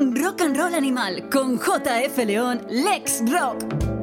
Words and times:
Rock 0.00 0.42
and 0.42 0.56
Roll 0.56 0.74
Animal 0.74 1.28
con 1.28 1.58
JF 1.58 2.24
León, 2.24 2.60
Lex 2.68 3.22
Rock. 3.26 3.97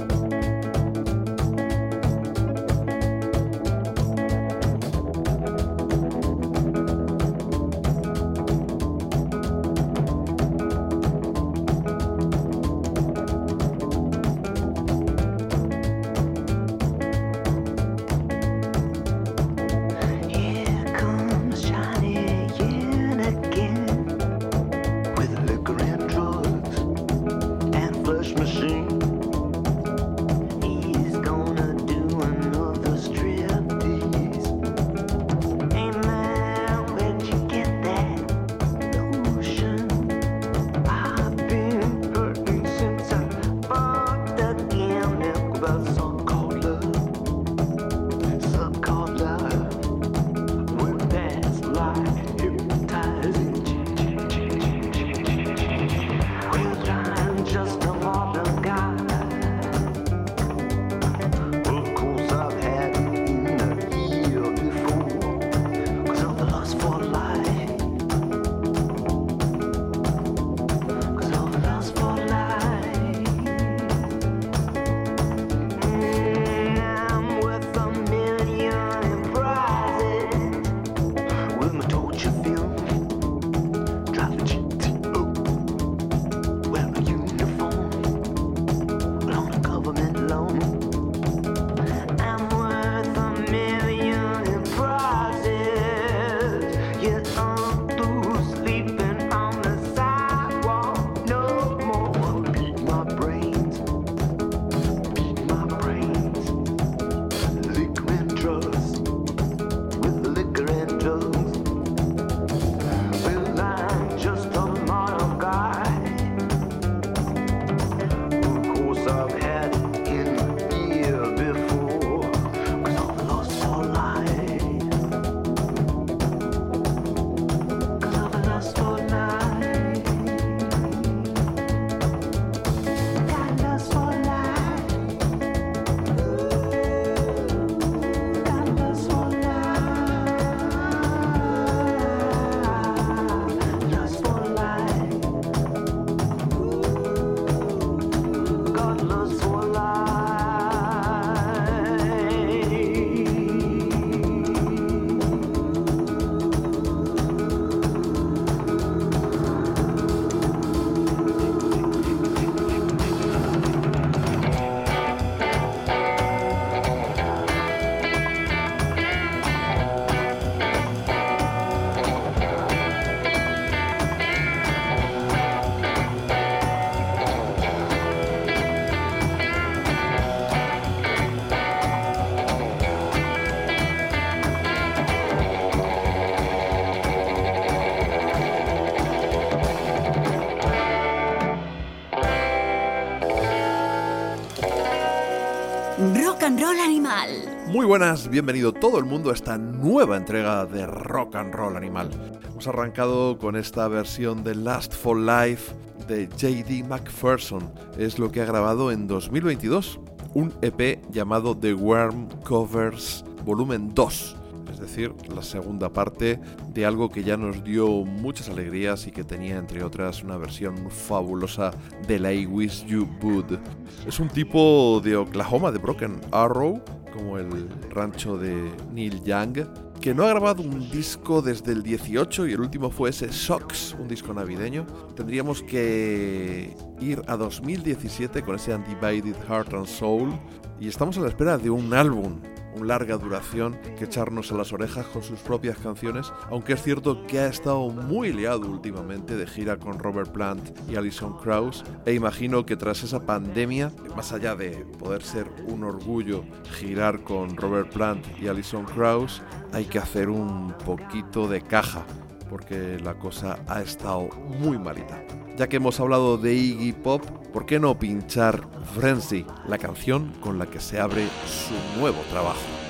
Muy 197.75 197.85
buenas, 197.85 198.29
bienvenido 198.29 198.71
todo 198.71 198.99
el 198.99 199.03
mundo 199.03 199.31
a 199.31 199.33
esta 199.33 199.57
nueva 199.57 200.15
entrega 200.15 200.65
de 200.65 200.87
Rock 200.87 201.35
and 201.35 201.53
Roll 201.53 201.75
Animal. 201.75 202.09
Hemos 202.49 202.65
arrancado 202.69 203.37
con 203.37 203.57
esta 203.57 203.89
versión 203.89 204.45
de 204.45 204.55
Last 204.55 204.93
for 204.93 205.17
Life 205.17 205.75
de 206.07 206.25
JD 206.25 206.87
McPherson. 206.87 207.69
Es 207.97 208.17
lo 208.17 208.31
que 208.31 208.39
ha 208.39 208.45
grabado 208.45 208.93
en 208.93 209.07
2022, 209.07 209.99
un 210.33 210.53
EP 210.61 211.01
llamado 211.11 211.57
The 211.57 211.73
Worm 211.73 212.29
Covers 212.45 213.25
Volumen 213.43 213.93
2 213.93 214.37
es 214.71 214.79
decir, 214.81 215.13
la 215.33 215.41
segunda 215.41 215.89
parte 215.91 216.37
de 216.73 216.85
algo 216.85 217.09
que 217.09 217.23
ya 217.23 217.37
nos 217.37 217.63
dio 217.63 217.87
muchas 218.03 218.49
alegrías 218.49 219.07
y 219.07 219.11
que 219.11 219.23
tenía, 219.23 219.57
entre 219.57 219.83
otras, 219.83 220.21
una 220.21 220.35
versión 220.35 220.91
fabulosa 220.91 221.71
de 222.07 222.19
la 222.19 222.33
I 222.33 222.45
Wish 222.45 222.85
You 222.85 223.07
Would. 223.21 223.57
Es 224.05 224.19
un 224.19 224.27
tipo 224.27 224.99
de 225.01 225.15
Oklahoma, 225.15 225.71
de 225.71 225.77
Broken 225.77 226.19
Arrow, 226.33 226.81
como 227.15 227.37
el 227.37 227.69
rancho 227.89 228.37
de 228.37 228.71
Neil 228.93 229.23
Young, 229.23 229.65
que 230.01 230.13
no 230.13 230.25
ha 230.25 230.29
grabado 230.29 230.61
un 230.61 230.89
disco 230.91 231.41
desde 231.41 231.71
el 231.71 231.81
18 231.81 232.47
y 232.47 232.53
el 232.53 232.59
último 232.59 232.91
fue 232.91 233.09
ese 233.09 233.31
Socks, 233.31 233.95
un 233.99 234.07
disco 234.07 234.33
navideño. 234.33 234.85
Tendríamos 235.15 235.63
que 235.63 236.75
ir 236.99 237.21
a 237.27 237.37
2017 237.37 238.41
con 238.41 238.55
ese 238.55 238.75
Undivided 238.75 239.35
Heart 239.47 239.73
and 239.73 239.87
Soul 239.87 240.33
y 240.79 240.87
estamos 240.87 241.17
a 241.17 241.21
la 241.21 241.29
espera 241.29 241.57
de 241.57 241.69
un 241.69 241.93
álbum 241.93 242.39
larga 242.83 243.17
duración 243.17 243.77
que 243.97 244.05
echarnos 244.05 244.51
a 244.51 244.55
las 244.55 244.73
orejas 244.73 245.05
con 245.07 245.23
sus 245.23 245.39
propias 245.39 245.77
canciones, 245.77 246.31
aunque 246.49 246.73
es 246.73 246.83
cierto 246.83 247.25
que 247.27 247.39
ha 247.39 247.47
estado 247.47 247.89
muy 247.89 248.33
liado 248.33 248.67
últimamente 248.67 249.35
de 249.35 249.47
gira 249.47 249.77
con 249.77 249.99
Robert 249.99 250.31
Plant 250.31 250.77
y 250.89 250.95
Alison 250.95 251.37
Krauss, 251.37 251.83
e 252.05 252.13
imagino 252.13 252.65
que 252.65 252.75
tras 252.75 253.03
esa 253.03 253.25
pandemia, 253.25 253.91
más 254.15 254.33
allá 254.33 254.55
de 254.55 254.85
poder 254.99 255.23
ser 255.23 255.47
un 255.67 255.83
orgullo 255.83 256.43
girar 256.77 257.21
con 257.23 257.55
Robert 257.55 257.91
Plant 257.91 258.25
y 258.41 258.47
Alison 258.47 258.85
Krauss, 258.85 259.41
hay 259.71 259.85
que 259.85 259.99
hacer 259.99 260.29
un 260.29 260.73
poquito 260.85 261.47
de 261.47 261.61
caja, 261.61 262.05
porque 262.49 262.99
la 263.03 263.15
cosa 263.15 263.59
ha 263.67 263.81
estado 263.81 264.29
muy 264.59 264.77
malita. 264.77 265.23
Ya 265.57 265.67
que 265.67 265.77
hemos 265.77 265.99
hablado 265.99 266.37
de 266.37 266.53
Iggy 266.53 266.93
Pop, 266.93 267.23
¿por 267.53 267.65
qué 267.65 267.79
no 267.79 267.97
pinchar 267.97 268.67
Frenzy, 268.93 269.45
la 269.67 269.77
canción 269.77 270.33
con 270.41 270.59
la 270.59 270.65
que 270.65 270.79
se 270.79 270.99
abre 270.99 271.27
su 271.45 271.99
nuevo 271.99 272.21
trabajo? 272.29 272.84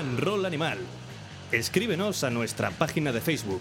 And 0.00 0.18
Roll 0.18 0.46
Animal. 0.46 0.78
Escríbenos 1.52 2.24
a 2.24 2.30
nuestra 2.30 2.70
página 2.70 3.12
de 3.12 3.20
Facebook. 3.20 3.60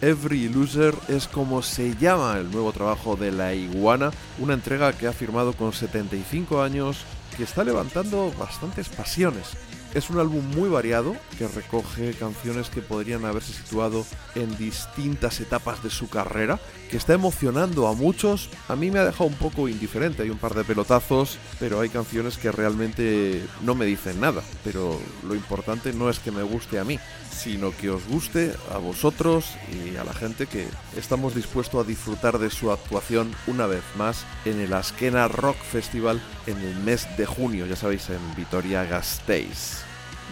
Every 0.00 0.48
Loser 0.48 0.94
es 1.08 1.26
como 1.26 1.62
se 1.62 1.96
llama 1.96 2.38
el 2.38 2.50
nuevo 2.50 2.72
trabajo 2.72 3.16
de 3.16 3.32
La 3.32 3.52
Iguana, 3.54 4.12
una 4.38 4.54
entrega 4.54 4.92
que 4.92 5.08
ha 5.08 5.12
firmado 5.12 5.52
con 5.52 5.72
75 5.72 6.62
años 6.62 7.04
que 7.36 7.42
está 7.42 7.64
levantando 7.64 8.32
bastantes 8.38 8.88
pasiones. 8.88 9.56
Es 9.94 10.08
un 10.08 10.18
álbum 10.18 10.42
muy 10.56 10.70
variado 10.70 11.14
que 11.36 11.46
recoge 11.46 12.14
canciones 12.14 12.70
que 12.70 12.80
podrían 12.80 13.26
haberse 13.26 13.52
situado 13.52 14.06
en 14.34 14.56
distintas 14.56 15.38
etapas 15.40 15.82
de 15.82 15.90
su 15.90 16.08
carrera, 16.08 16.58
que 16.90 16.96
está 16.96 17.12
emocionando 17.12 17.86
a 17.86 17.92
muchos. 17.92 18.48
A 18.68 18.76
mí 18.76 18.90
me 18.90 19.00
ha 19.00 19.04
dejado 19.04 19.28
un 19.28 19.36
poco 19.36 19.68
indiferente, 19.68 20.22
hay 20.22 20.30
un 20.30 20.38
par 20.38 20.54
de 20.54 20.64
pelotazos, 20.64 21.36
pero 21.60 21.78
hay 21.80 21.90
canciones 21.90 22.38
que 22.38 22.50
realmente 22.50 23.44
no 23.62 23.74
me 23.74 23.84
dicen 23.84 24.18
nada. 24.18 24.42
Pero 24.64 24.98
lo 25.28 25.34
importante 25.34 25.92
no 25.92 26.08
es 26.08 26.20
que 26.20 26.30
me 26.30 26.42
guste 26.42 26.78
a 26.78 26.84
mí, 26.84 26.98
sino 27.32 27.74
que 27.76 27.90
os 27.90 28.06
guste 28.06 28.54
a 28.72 28.78
vosotros 28.78 29.56
y 29.72 29.96
a 29.96 30.04
la 30.04 30.12
gente 30.12 30.46
que 30.46 30.66
estamos 30.96 31.34
dispuestos 31.34 31.84
a 31.84 31.88
disfrutar 31.88 32.38
de 32.38 32.50
su 32.50 32.70
actuación 32.70 33.34
una 33.46 33.66
vez 33.66 33.82
más 33.96 34.24
en 34.44 34.60
el 34.60 34.72
Askena 34.72 35.28
Rock 35.28 35.56
Festival 35.56 36.22
en 36.46 36.58
el 36.58 36.76
mes 36.76 37.08
de 37.16 37.26
junio, 37.26 37.66
ya 37.66 37.76
sabéis, 37.76 38.08
en 38.10 38.20
Vitoria-Gasteiz. 38.36 39.82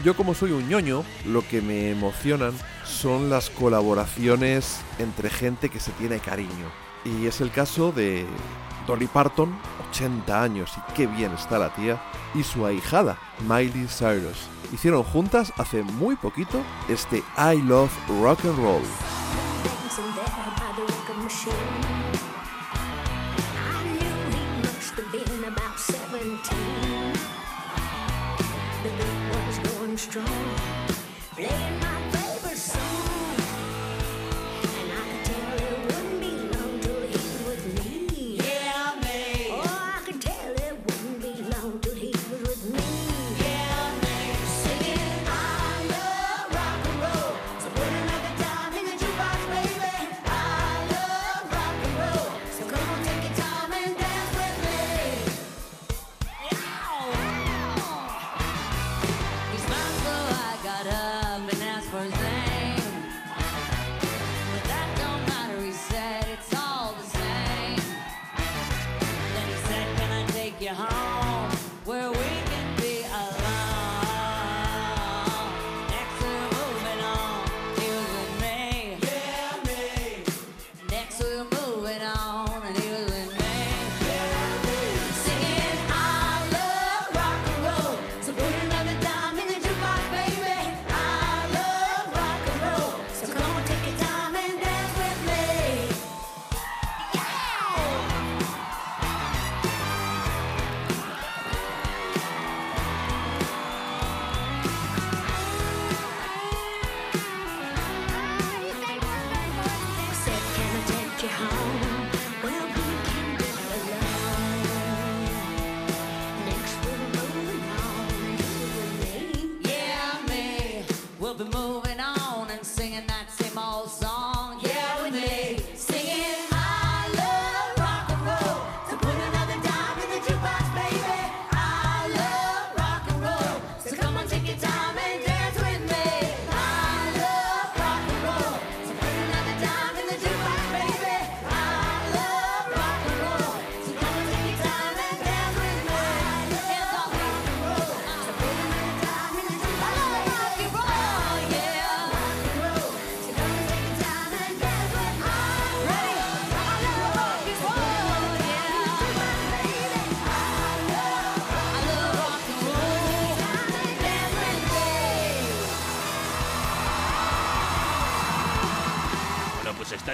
Yo 0.05 0.17
como 0.17 0.35
soy 0.35 0.53
un 0.53 0.69
ñoño, 0.69 1.05
lo 1.27 1.47
que 1.47 1.61
me 1.61 1.91
emocionan 1.91 2.53
son 2.85 3.29
las 3.29 3.51
colaboraciones 3.51 4.81
entre 4.99 5.31
gente 5.31 5.69
que 5.69 5.81
se 5.81 5.93
tiene 5.93 6.21
cariño. 6.21 6.71
Y 7.05 7.27
es 7.27 7.41
el 7.41 7.51
caso 7.51 7.93
de 7.93 8.27
Dolly 8.91 9.07
Parton, 9.07 9.57
80 9.91 10.43
años 10.43 10.73
y 10.77 10.93
qué 10.95 11.07
bien 11.07 11.31
está 11.33 11.61
la 11.61 11.73
tía, 11.73 12.03
y 12.35 12.43
su 12.43 12.67
ahijada, 12.67 13.17
Miley 13.49 13.87
Cyrus. 13.87 14.49
Hicieron 14.73 15.05
juntas 15.05 15.53
hace 15.59 15.85
muy 15.85 16.17
poquito 16.17 16.61
este 16.89 17.23
I 17.39 17.63
Love 17.63 17.93
Rock 18.21 18.41
and 18.47 18.59
Roll. 18.59 18.83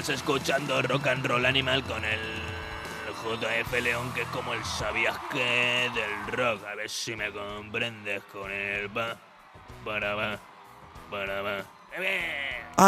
Escuchando 0.09 0.83
Rock 0.83 1.07
and 1.09 1.27
Roll 1.27 1.47
Animal 1.47 1.83
con 1.85 2.05
el 2.05 2.21
JF 3.25 3.83
León, 3.83 4.13
que 4.15 4.23
es 4.23 4.29
como 4.29 4.53
el 4.53 4.65
sabías 4.65 5.17
que 5.33 5.91
del 5.95 6.37
rock. 6.37 6.65
A 6.65 6.75
ver 6.75 6.89
si 6.89 7.17
me 7.17 7.33
comprendes 7.33 8.23
con 8.33 8.51
el 8.51 8.89
pa, 8.91 9.17
para 9.85 10.15
va, 10.15 10.39
para 11.11 11.43
va. 11.43 11.65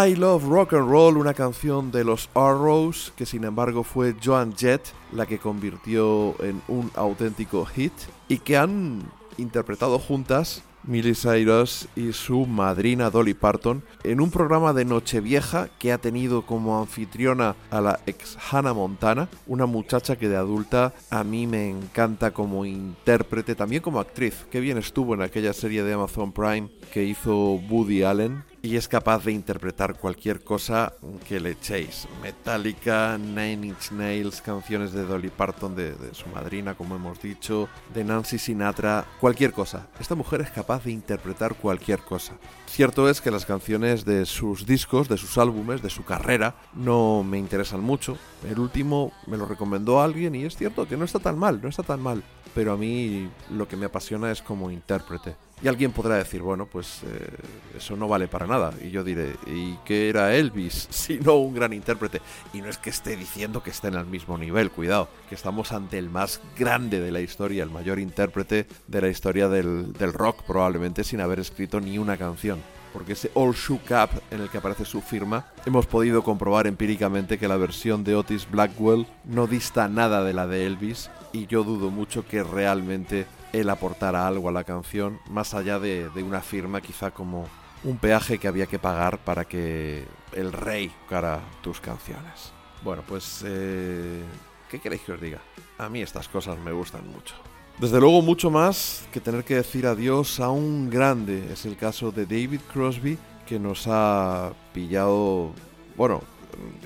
I 0.07 0.15
Love 0.17 0.45
Rock 0.45 0.75
and 0.75 0.89
Roll, 0.89 1.17
una 1.17 1.35
canción 1.35 1.91
de 1.91 2.05
los 2.05 2.29
Arrows, 2.35 3.13
que 3.17 3.27
sin 3.27 3.45
embargo 3.45 3.83
fue 3.83 4.15
Joan 4.23 4.55
Jett 4.55 4.83
la 5.13 5.25
que 5.27 5.39
convirtió 5.39 6.37
en 6.43 6.63
un 6.69 6.91
auténtico 6.95 7.65
hit 7.65 7.95
y 8.29 8.39
que 8.39 8.59
han 8.59 9.03
interpretado 9.39 9.99
juntas 9.99 10.63
Miley 10.89 11.15
Cyrus 11.15 11.87
y 11.95 12.13
su 12.13 12.47
madrina 12.47 13.11
Dolly 13.11 13.35
Parton 13.35 13.83
en 14.05 14.21
un 14.21 14.31
programa 14.31 14.73
de 14.73 14.87
Nochevieja 14.87 15.69
que 15.79 15.93
ha 15.93 15.99
tenido 15.99 16.43
como 16.43 16.81
anfitriona 16.81 17.55
a 17.71 17.81
la 17.83 18.01
ex 18.07 18.39
Hannah 18.51 18.73
Montana, 18.73 19.29
una 19.47 19.67
muchacha 19.67 20.17
que 20.17 20.29
de 20.29 20.37
adulta 20.37 20.95
a 21.11 21.23
mí 21.25 21.47
me 21.47 21.69
encanta 21.69 22.31
como 22.31 22.65
intérprete, 22.65 23.55
también 23.55 23.83
como 23.83 24.01
actriz. 24.01 24.47
Qué 24.51 24.61
bien 24.61 24.79
estuvo 24.79 25.15
en 25.15 25.21
aquella 25.21 25.53
serie 25.53 25.83
de 25.83 25.93
Amazon 25.93 26.33
Prime 26.33 26.71
que 26.93 27.05
hizo 27.05 27.61
Woody 27.69 28.03
Allen 28.03 28.43
y 28.69 28.77
es 28.77 28.87
capaz 28.87 29.25
de 29.25 29.33
interpretar 29.33 29.95
cualquier 29.95 30.45
cosa 30.45 30.93
que 31.27 31.41
le 31.41 31.53
echéis. 31.53 32.07
Metallica, 32.23 33.17
Nine 33.17 33.69
Inch 33.69 33.93
Nails, 33.93 34.43
canciones 34.43 34.93
de 34.93 35.07
Dolly 35.07 35.31
Parton, 35.31 35.75
de, 35.75 35.95
su 36.13 36.29
madrina, 36.29 36.75
como 36.75 36.97
hemos 36.97 37.19
dicho, 37.23 37.71
de 37.95 38.05
Nancy 38.05 38.39
Sinatra, 38.39 39.07
cualquier 39.21 39.53
cosa. 39.53 39.87
Esta 39.99 40.15
mujer 40.15 40.43
es 40.43 40.51
capaz 40.51 40.85
de 40.85 40.93
interpretar 40.93 41.55
cualquier 41.55 42.01
cosa. 42.01 42.35
Cierto 42.67 43.09
es 43.09 43.23
que 43.23 43.31
las 43.31 43.47
canciones 43.47 44.05
de 44.05 44.27
sus 44.27 44.67
discos, 44.67 45.09
de 45.09 45.17
sus 45.17 45.39
álbumes, 45.39 45.81
de 45.81 45.89
su 45.89 46.05
carrera, 46.05 46.55
no 46.75 47.25
me 47.25 47.39
interesan 47.39 47.81
mucho. 47.81 48.19
El 48.47 48.59
último 48.59 49.13
me 49.27 49.37
lo 49.37 49.47
recomendó 49.47 50.01
alguien 50.01 50.35
y 50.35 50.45
es 50.45 50.57
cierto 50.57 50.87
que 50.87 50.97
no 50.97 51.05
está 51.05 51.19
tan 51.19 51.39
mal, 51.39 51.61
no 51.63 51.69
está 51.69 51.83
tan 51.83 52.01
mal. 52.01 52.23
Pero 52.55 52.73
a 52.73 52.77
mí 52.77 53.29
lo 53.51 53.69
que 53.69 53.77
me 53.77 53.87
apasiona 53.87 54.31
es 54.31 54.43
como 54.43 54.71
intérprete. 54.71 55.37
Y 55.61 55.67
alguien 55.67 55.91
podrá 55.91 56.15
decir, 56.15 56.41
bueno, 56.41 56.67
pues 56.67 57.03
eh, 57.05 57.31
eso 57.77 57.97
no 57.97 58.07
vale 58.07 58.29
para 58.29 58.47
nada. 58.47 58.73
Y 58.81 58.91
yo 58.91 59.03
diré, 59.03 59.35
¿y 59.47 59.77
qué 59.85 60.09
era 60.09 60.35
Elvis 60.37 60.87
si 60.91 61.19
no 61.19 61.35
un 61.35 61.55
gran 61.55 61.73
intérprete? 61.73 62.21
Y 62.53 62.61
no 62.61 62.69
es 62.69 62.79
que 62.79 62.91
esté 62.91 63.17
diciendo 63.17 63.63
que 63.63 63.71
esté 63.71 63.89
en 63.89 63.95
el 63.95 64.07
mismo 64.07 64.39
nivel, 64.39 64.71
cuidado, 64.71 65.09
que 65.29 65.35
estamos 65.35 65.73
ante 65.73 65.99
el 65.99 66.11
más 66.11 66.41
grande 66.57 67.01
de 67.01 67.11
la 67.11 67.21
historia, 67.21 67.65
el 67.65 67.71
mayor 67.71 67.99
intérprete 67.99 68.67
de 68.87 69.01
la 69.01 69.09
historia 69.09 69.49
del, 69.49 69.93
del 69.95 70.13
rock, 70.13 70.45
probablemente 70.45 71.03
sin 71.03 71.21
haber 71.21 71.41
escrito 71.41 71.81
ni 71.81 71.99
una 71.99 72.17
canción 72.17 72.61
porque 72.93 73.13
ese 73.13 73.31
All 73.35 73.53
Shook 73.53 73.91
Up 73.91 74.23
en 74.31 74.41
el 74.41 74.49
que 74.49 74.59
aparece 74.59 74.85
su 74.85 75.01
firma, 75.01 75.47
hemos 75.67 75.87
podido 75.87 76.23
comprobar 76.23 76.67
empíricamente 76.67 77.39
que 77.39 77.49
la 77.49 77.57
versión 77.57 78.05
de 78.05 78.17
Otis 78.17 78.51
Blackwell 78.51 79.07
no 79.25 79.47
dista 79.47 79.89
nada 79.89 80.25
de 80.25 80.33
la 80.33 80.47
de 80.47 80.67
Elvis 80.67 81.11
y 81.33 81.47
yo 81.47 81.65
dudo 81.65 81.91
mucho 81.91 82.27
que 82.27 82.43
realmente 82.43 83.27
él 83.53 83.71
aportara 83.71 84.27
algo 84.27 84.49
a 84.49 84.53
la 84.53 84.65
canción, 84.65 85.21
más 85.31 85.55
allá 85.55 85.79
de, 85.79 86.11
una 86.17 86.41
firma 86.41 86.81
quizá 86.81 87.11
como 87.11 87.47
un 87.85 87.99
peaje 87.99 88.39
que 88.39 88.49
había 88.49 88.67
que 88.67 88.79
pagar 88.79 89.19
para 89.19 89.45
que 89.45 90.05
el 90.33 90.53
rey 90.53 90.93
tocara 91.05 91.41
tus 91.63 91.81
canciones. 91.81 92.53
Bueno, 92.83 93.03
pues... 93.07 93.45
Eh, 93.47 94.23
¿Qué 94.71 94.81
queréis 94.81 95.03
que 95.03 95.13
os 95.13 95.21
diga? 95.21 95.41
A 95.79 95.89
mí 95.89 96.03
estas 96.03 96.29
cosas 96.29 96.59
me 96.59 96.73
gustan 96.73 97.09
mucho. 97.11 97.35
Desde 97.81 98.01
luego 98.01 98.23
mucho 98.23 98.51
más 98.51 99.07
que 99.13 99.21
tener 99.21 99.45
que 99.45 99.55
decir 99.55 99.87
adiós 99.87 100.41
a 100.41 100.51
un 100.51 100.91
grande. 100.91 101.53
Es 101.53 101.65
el 101.65 101.77
caso 101.77 102.11
de 102.11 102.27
David 102.27 102.61
Crosby 102.73 103.17
que 103.47 103.61
nos 103.61 103.87
ha 103.87 104.53
pillado, 104.73 105.53
bueno, 105.97 106.23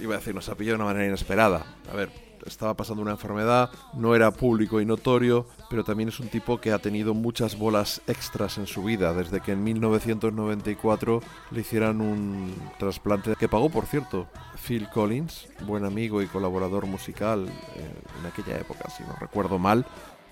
iba 0.03 0.15
a 0.15 0.19
decir, 0.19 0.35
nos 0.35 0.51
ha 0.51 0.55
pillado 0.55 0.77
de 0.77 0.83
una 0.83 0.93
manera 0.93 1.07
inesperada. 1.07 1.65
A 1.91 1.97
ver, 1.97 2.11
estaba 2.45 2.75
pasando 2.75 3.01
una 3.01 3.13
enfermedad, 3.13 3.71
no 3.95 4.15
era 4.15 4.31
público 4.33 4.83
y 4.83 4.85
notorio, 4.85 5.47
pero 5.71 5.83
también 5.83 6.11
es 6.11 6.21
un 6.21 6.29
tipo 6.29 6.61
que 6.61 6.73
ha 6.73 6.79
tenido 6.79 7.15
muchas 7.15 7.57
bolas 7.57 8.03
extras 8.07 8.59
en 8.59 8.67
su 8.67 8.85
vida, 8.85 9.15
desde 9.15 9.41
que 9.41 9.53
en 9.53 9.65
1994 9.65 11.23
le 11.53 11.61
hicieran 11.61 12.03
un 12.03 12.55
trasplante 12.79 13.35
que 13.37 13.49
pagó, 13.49 13.71
por 13.71 13.87
cierto, 13.87 14.29
Phil 14.67 14.89
Collins, 14.91 15.49
buen 15.67 15.87
amigo 15.87 16.21
y 16.21 16.27
colaborador 16.27 16.87
musical 16.87 17.49
eh, 17.49 17.91
en 18.21 18.27
aquella 18.27 18.59
época, 18.59 18.91
si 18.91 19.03
no 19.05 19.17
recuerdo 19.19 19.59
mal. 19.59 19.87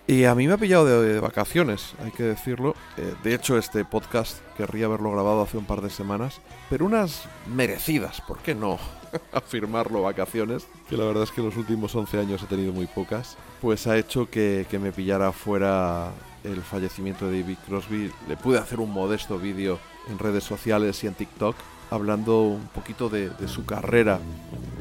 Y 0.07 0.25
a 0.25 0.35
mí 0.35 0.49
me 0.49 0.55
ha 0.55 0.59
pillado 0.59 1.03
de, 1.03 1.21
vacaciones, 1.21 1.95
hay 2.03 2.11
que 2.11 2.25
decirlo. 2.25 2.75
Eh, 2.97 3.15
de 3.23 3.35
hecho, 3.35 3.57
este 3.57 3.85
podcast 3.85 4.39
querría 4.57 4.87
haberlo 4.87 5.13
grabado 5.13 5.43
hace 5.43 5.57
un 5.57 5.67
par 5.67 5.83
de 5.83 5.91
semanas, 5.91 6.41
pero 6.69 6.85
unas 6.85 7.29
merecidas, 7.47 8.21
¿por 8.21 8.39
qué 8.39 8.55
no? 8.55 8.79
afirmarlo 9.33 10.03
vacaciones, 10.03 10.67
que 10.89 10.97
la 10.97 11.05
verdad 11.05 11.25
es 11.25 11.31
que 11.31 11.43
los 11.43 11.57
últimos 11.57 11.95
11 11.95 12.19
años 12.19 12.43
he 12.43 12.47
tenido 12.47 12.73
muy 12.73 12.87
pocas, 12.87 13.37
pues 13.61 13.87
ha 13.87 13.97
hecho 13.97 14.29
que, 14.29 14.67
me 14.81 14.93
pillara 14.93 15.33
fuera 15.33 16.11
el 16.43 16.61
fallecimiento 16.63 17.29
de 17.29 17.43
David 17.43 17.59
Crosby. 17.67 18.11
Le 18.29 18.37
pude 18.37 18.59
hacer 18.59 18.81
un 18.81 18.93
modesto 18.93 19.39
vídeo 19.39 19.79
en 20.09 20.19
redes 20.19 20.45
sociales 20.45 21.03
y 21.05 21.07
en 21.07 21.15
TikTok 21.15 21.55
hablando 21.91 22.43
un 22.43 22.69
poquito 22.69 23.09
de, 23.09 23.31
de 23.31 23.49
su 23.49 23.65
carrera, 23.65 24.19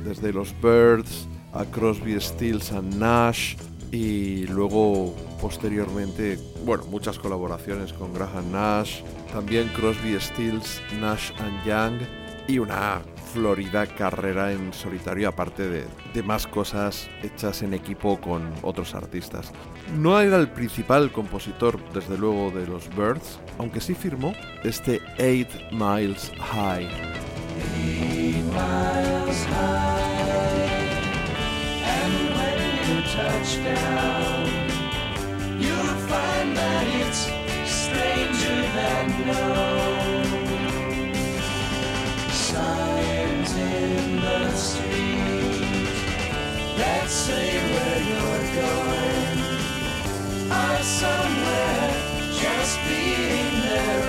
desde 0.03 0.31
los 0.31 0.53
Birds 0.61 1.27
a 1.53 1.65
Crosby, 1.65 2.19
Stills 2.21 2.71
and 2.71 2.95
Nash, 2.95 3.55
y 3.91 4.45
luego 4.47 5.15
posteriormente, 5.41 6.37
bueno, 6.65 6.83
muchas 6.85 7.17
colaboraciones 7.17 7.93
con 7.93 8.13
Graham 8.13 8.51
Nash, 8.51 9.01
también 9.31 9.67
Crosby, 9.69 10.19
Stills, 10.19 10.81
Nash 10.99 11.31
and 11.39 11.65
Young 11.65 11.99
y 12.47 12.59
una 12.59 13.01
florida 13.33 13.85
carrera 13.85 14.51
en 14.51 14.73
solitario 14.73 15.29
aparte 15.29 15.67
de, 15.67 15.85
de, 16.13 16.23
más 16.23 16.47
cosas 16.47 17.07
hechas 17.21 17.61
en 17.61 17.73
equipo 17.73 18.19
con 18.19 18.51
otros 18.63 18.95
artistas. 18.95 19.51
No 19.97 20.19
era 20.19 20.37
el 20.37 20.49
principal 20.49 21.11
compositor, 21.11 21.79
desde 21.93 22.17
luego, 22.17 22.51
de 22.51 22.65
los 22.65 22.89
Birds, 22.95 23.39
aunque 23.59 23.81
sí 23.81 23.93
firmó 23.93 24.33
este 24.63 24.99
8 25.19 25.75
Miles 25.75 26.31
High. 26.39 26.89
miles 28.49 29.45
high 29.45 30.78
touchdown, 33.15 34.45
you'll 35.59 35.97
find 36.07 36.55
that 36.55 36.85
it's 37.01 37.21
stranger 37.65 38.61
than 38.77 39.05
known. 39.27 40.25
Signs 42.31 43.51
in 43.55 44.21
the 44.21 44.51
street. 44.51 45.87
That 46.77 47.09
say 47.09 47.49
where 47.73 48.01
you're 48.11 48.45
going. 48.61 49.37
Are 50.51 50.83
somewhere 50.83 51.89
just 52.41 52.77
being 52.87 53.53
their 53.61 54.08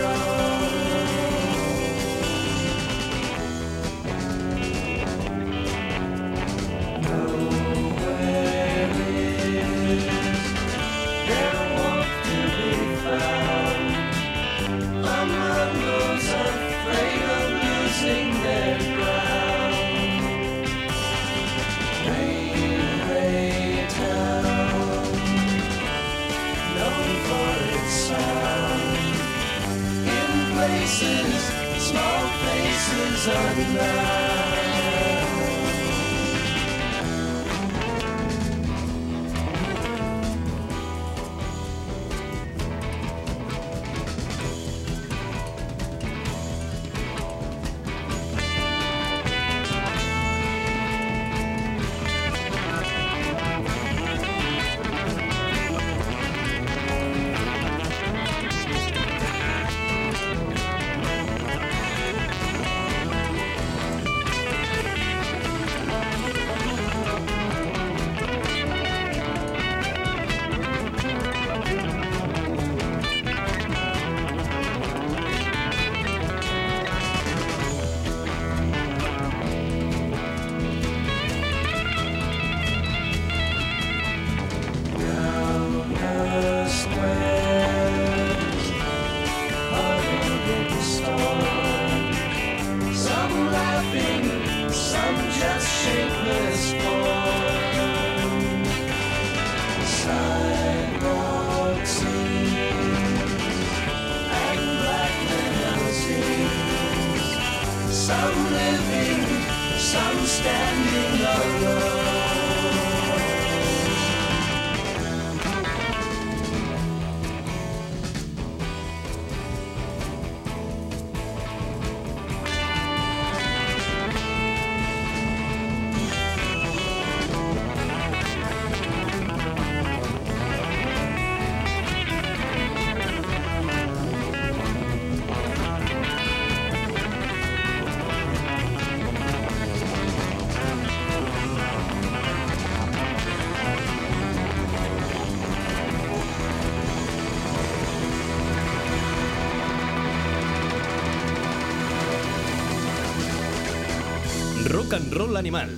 Roll 155.21 155.37
Animal. 155.37 155.69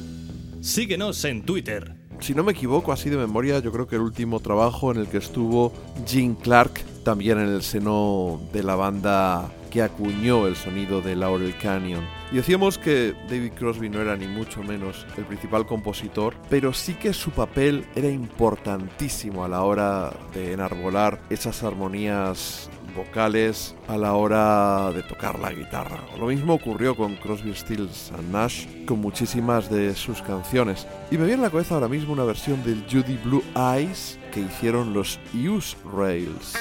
Síguenos 0.61 1.25
en 1.25 1.43
Twitter. 1.43 1.97
Si 2.21 2.33
no 2.33 2.45
me 2.45 2.53
equivoco, 2.53 2.93
así 2.93 3.11
de 3.11 3.17
memoria, 3.17 3.59
yo 3.59 3.73
creo 3.73 3.89
que 3.89 3.97
el 3.97 4.03
último 4.03 4.39
trabajo 4.39 4.93
en 4.93 4.99
el 4.99 5.09
que 5.09 5.17
estuvo 5.17 5.73
Gene 6.07 6.37
Clark, 6.41 6.81
también 7.03 7.41
en 7.41 7.49
el 7.49 7.63
seno 7.63 8.41
de 8.53 8.63
la 8.63 8.77
banda 8.77 9.51
que 9.73 9.83
acuñó 9.83 10.47
el 10.47 10.55
sonido 10.55 11.01
de 11.01 11.17
Laurel 11.17 11.57
Canyon. 11.57 12.07
Y 12.31 12.37
decíamos 12.37 12.79
que 12.79 13.15
David 13.29 13.55
Crosby 13.59 13.89
no 13.89 14.01
era 14.01 14.17
ni 14.17 14.29
mucho 14.29 14.63
menos 14.63 15.07
el 15.17 15.25
principal 15.25 15.67
compositor, 15.67 16.35
pero 16.49 16.73
sí 16.73 16.95
que 16.95 17.13
su 17.13 17.33
papel 17.33 17.85
era 17.97 18.09
importantísimo 18.09 19.45
a 19.45 19.49
la 19.49 19.63
hora 19.63 20.13
de 20.35 20.53
enarbolar 20.53 21.21
esas 21.31 21.65
armonías 21.65 22.71
vocales 22.95 23.75
a 23.89 23.97
la 23.97 24.15
hora 24.15 24.93
de 24.93 25.03
tocar 25.03 25.39
la 25.39 25.53
guitarra. 25.53 26.01
Lo 26.19 26.27
mismo 26.27 26.55
ocurrió 26.55 26.95
con 26.95 27.17
Crosby, 27.17 27.55
Stills 27.55 28.13
and 28.13 28.31
Nash 28.33 28.67
con 28.87 29.01
muchísimas 29.01 29.71
de 29.71 29.95
sus 29.95 30.23
canciones. 30.23 30.87
Y 31.11 31.19
me 31.19 31.27
viene 31.27 31.43
a 31.43 31.47
la 31.47 31.51
cabeza 31.51 31.75
ahora 31.75 31.89
mismo 31.89 32.13
una 32.13 32.25
versión 32.25 32.63
del 32.65 32.85
Judy 32.91 33.19
Blue 33.25 33.45
Eyes 33.55 34.19
que 34.33 34.41
hicieron 34.41 34.95
los 34.95 35.19
Use 35.35 35.77
Rails. 35.95 36.55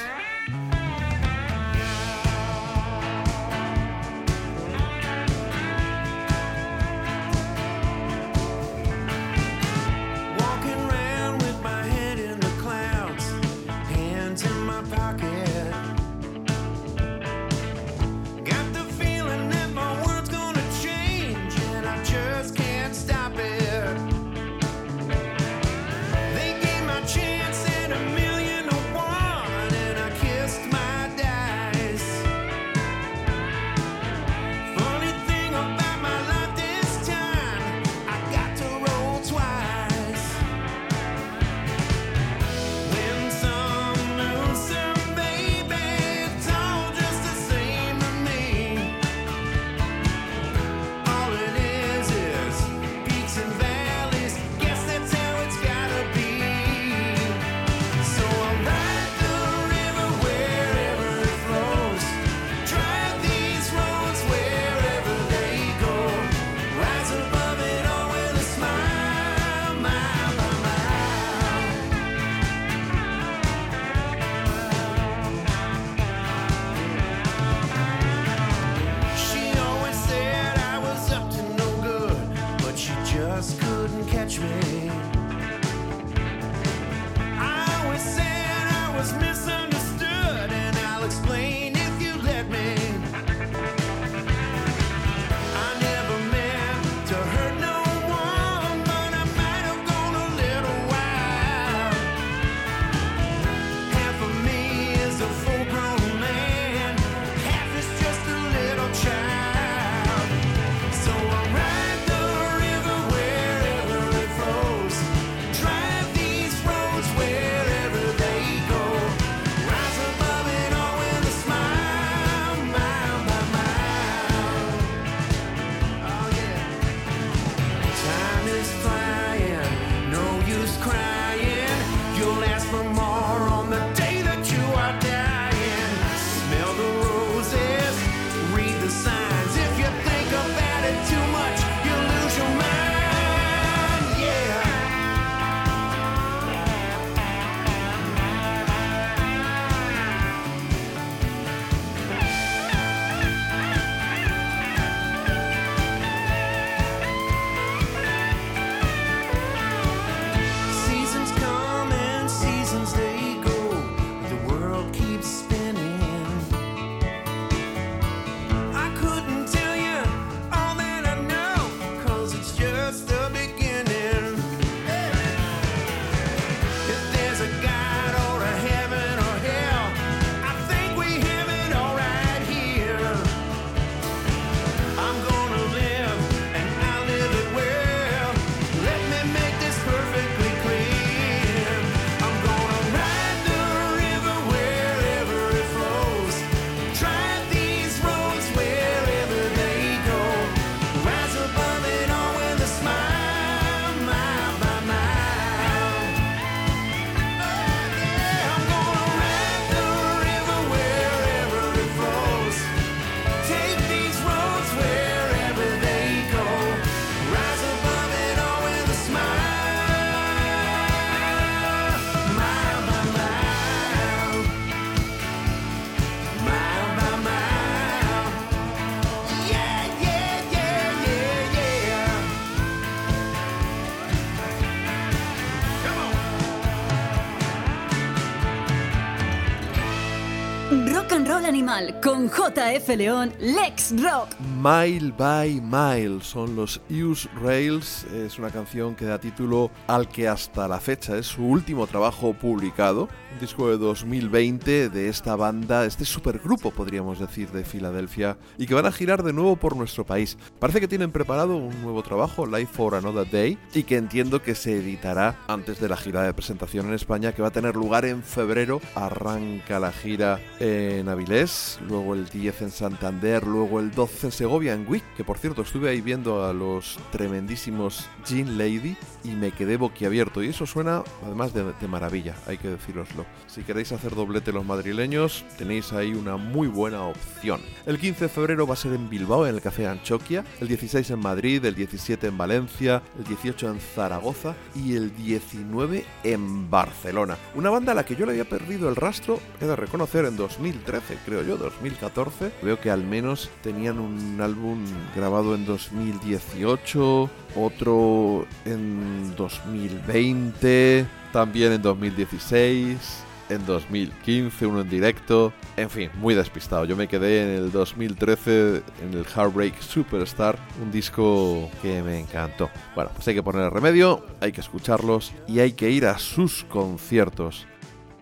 Animal 241.51 241.99
con 241.99 242.29
JF 242.29 242.95
León, 242.95 243.33
Lex 243.37 244.01
Rock. 244.01 244.29
Mile 244.63 245.11
by 245.17 245.59
Mile 245.59 246.23
son 246.23 246.55
los 246.55 246.79
Use 246.89 247.27
Rails. 247.41 248.05
Es 248.05 248.39
una 248.39 248.49
canción 248.51 248.95
que 248.95 249.03
da 249.03 249.19
título 249.19 249.69
al 249.87 250.07
que 250.07 250.29
hasta 250.29 250.65
la 250.69 250.79
fecha 250.79 251.17
es 251.17 251.25
su 251.27 251.43
último 251.45 251.87
trabajo 251.87 252.31
publicado. 252.31 253.09
Disco 253.41 253.71
de 253.71 253.79
2020 253.79 254.89
de 254.89 255.09
esta 255.09 255.35
banda, 255.35 255.87
este 255.87 256.05
supergrupo 256.05 256.69
podríamos 256.69 257.17
decir 257.17 257.49
de 257.49 257.65
Filadelfia, 257.65 258.37
y 258.59 258.67
que 258.67 258.75
van 258.75 258.85
a 258.85 258.91
girar 258.91 259.23
de 259.23 259.33
nuevo 259.33 259.55
por 259.55 259.75
nuestro 259.75 260.05
país. 260.05 260.37
Parece 260.59 260.79
que 260.79 260.87
tienen 260.87 261.11
preparado 261.11 261.57
un 261.57 261.81
nuevo 261.81 262.03
trabajo, 262.03 262.45
Life 262.45 262.71
for 262.71 262.93
Another 262.93 263.27
Day, 263.27 263.57
y 263.73 263.81
que 263.81 263.97
entiendo 263.97 264.43
que 264.43 264.53
se 264.53 264.77
editará 264.77 265.39
antes 265.47 265.79
de 265.79 265.89
la 265.89 265.97
gira 265.97 266.21
de 266.21 266.35
presentación 266.35 266.85
en 266.89 266.93
España 266.93 267.33
que 267.33 267.41
va 267.41 267.47
a 267.47 267.51
tener 267.51 267.75
lugar 267.75 268.05
en 268.05 268.21
febrero. 268.21 268.79
Arranca 268.93 269.79
la 269.79 269.91
gira 269.91 270.39
en 270.59 271.09
Avilés, 271.09 271.79
luego 271.87 272.13
el 272.13 272.29
10 272.29 272.61
en 272.61 272.71
Santander, 272.71 273.47
luego 273.47 273.79
el 273.79 273.89
12 273.89 274.27
en 274.27 274.31
Segovia, 274.31 274.73
en 274.73 274.85
Wick, 274.87 275.03
que 275.17 275.23
por 275.23 275.39
cierto 275.39 275.63
estuve 275.63 275.89
ahí 275.89 276.01
viendo 276.01 276.45
a 276.45 276.53
los 276.53 276.99
tremendísimos 277.11 278.07
Jean 278.23 278.59
Lady 278.59 278.95
y 279.23 279.29
me 279.29 279.51
quedé 279.51 279.77
boquiabierto. 279.77 280.43
Y 280.43 280.49
eso 280.49 280.65
suena 280.65 281.03
además 281.23 281.53
de, 281.53 281.87
maravilla, 281.87 282.35
hay 282.47 282.57
que 282.57 282.69
deciroslo. 282.69 283.25
Si 283.53 283.63
queréis 283.63 283.91
hacer 283.91 284.15
doblete 284.15 284.53
los 284.53 284.63
madrileños, 284.63 285.43
tenéis 285.57 285.91
ahí 285.91 286.13
una 286.13 286.37
muy 286.37 286.69
buena 286.69 287.03
opción. 287.03 287.59
El 287.85 287.99
15 287.99 288.23
de 288.25 288.29
febrero 288.29 288.65
va 288.65 288.75
a 288.75 288.77
ser 288.77 288.93
en 288.93 289.09
Bilbao, 289.09 289.45
en 289.45 289.53
el 289.53 289.61
Café 289.61 289.87
Anchoquia, 289.87 290.45
el 290.61 290.69
16 290.69 291.09
en 291.09 291.19
Madrid, 291.19 291.65
el 291.65 291.75
17 291.75 292.27
en 292.27 292.37
Valencia, 292.37 293.01
el 293.17 293.25
18 293.25 293.71
en 293.71 293.81
Zaragoza 293.81 294.55
y 294.73 294.95
el 294.95 295.13
19 295.17 296.05
en 296.23 296.69
Barcelona. 296.69 297.37
Una 297.53 297.69
banda 297.69 297.91
a 297.91 297.95
la 297.95 298.05
que 298.05 298.15
yo 298.15 298.25
le 298.25 298.31
había 298.31 298.47
perdido 298.47 298.87
el 298.87 298.95
rastro, 298.95 299.41
he 299.59 299.65
de 299.65 299.75
reconocer, 299.75 300.23
en 300.23 300.37
2013, 300.37 301.17
creo 301.25 301.43
yo, 301.43 301.57
2014. 301.57 302.53
Veo 302.63 302.79
que 302.79 302.89
al 302.89 303.03
menos 303.03 303.49
tenían 303.61 303.99
un 303.99 304.39
álbum 304.39 304.81
grabado 305.13 305.55
en 305.55 305.65
2018, 305.65 307.29
otro 307.57 308.47
en 308.63 309.35
2020, 309.35 311.05
también 311.33 311.73
en 311.73 311.81
2016 311.81 313.25
en 313.51 313.65
2015, 313.65 314.65
uno 314.65 314.81
en 314.81 314.89
directo. 314.89 315.53
En 315.77 315.89
fin, 315.89 316.09
muy 316.15 316.33
despistado. 316.33 316.85
Yo 316.85 316.95
me 316.95 317.07
quedé 317.07 317.43
en 317.43 317.63
el 317.63 317.71
2013 317.71 318.81
en 319.01 319.13
el 319.13 319.25
Heartbreak 319.25 319.79
Superstar, 319.81 320.57
un 320.81 320.91
disco 320.91 321.69
que 321.81 322.01
me 322.01 322.19
encantó. 322.19 322.69
Bueno, 322.95 323.11
pues 323.13 323.27
hay 323.27 323.35
que 323.35 323.43
poner 323.43 323.63
el 323.63 323.71
remedio, 323.71 324.25
hay 324.39 324.51
que 324.51 324.61
escucharlos 324.61 325.33
y 325.47 325.59
hay 325.59 325.73
que 325.73 325.89
ir 325.89 326.05
a 326.05 326.17
sus 326.17 326.63
conciertos. 326.65 327.67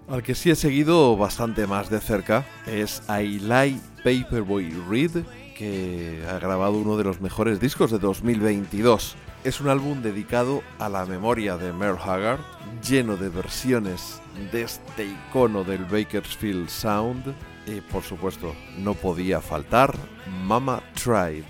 Al 0.09 0.23
que 0.23 0.33
sí 0.33 0.49
he 0.49 0.55
seguido 0.55 1.15
bastante 1.15 1.67
más 1.67 1.89
de 1.89 1.99
cerca 1.99 2.45
es 2.65 3.03
Ailai 3.07 3.79
Paperboy 4.03 4.71
Reed, 4.89 5.23
que 5.55 6.23
ha 6.27 6.39
grabado 6.39 6.73
uno 6.73 6.97
de 6.97 7.03
los 7.03 7.21
mejores 7.21 7.59
discos 7.59 7.91
de 7.91 7.99
2022. 7.99 9.15
Es 9.43 9.61
un 9.61 9.69
álbum 9.69 10.01
dedicado 10.01 10.63
a 10.79 10.89
la 10.89 11.05
memoria 11.05 11.55
de 11.55 11.71
Merle 11.71 12.01
Haggard, 12.03 12.41
lleno 12.85 13.15
de 13.15 13.29
versiones 13.29 14.21
de 14.51 14.63
este 14.63 15.05
icono 15.05 15.63
del 15.63 15.85
Bakersfield 15.85 16.67
Sound. 16.67 17.33
Y 17.65 17.79
por 17.79 18.03
supuesto, 18.03 18.53
no 18.77 18.95
podía 18.95 19.39
faltar 19.39 19.95
Mama 20.43 20.83
Tried. 20.93 21.45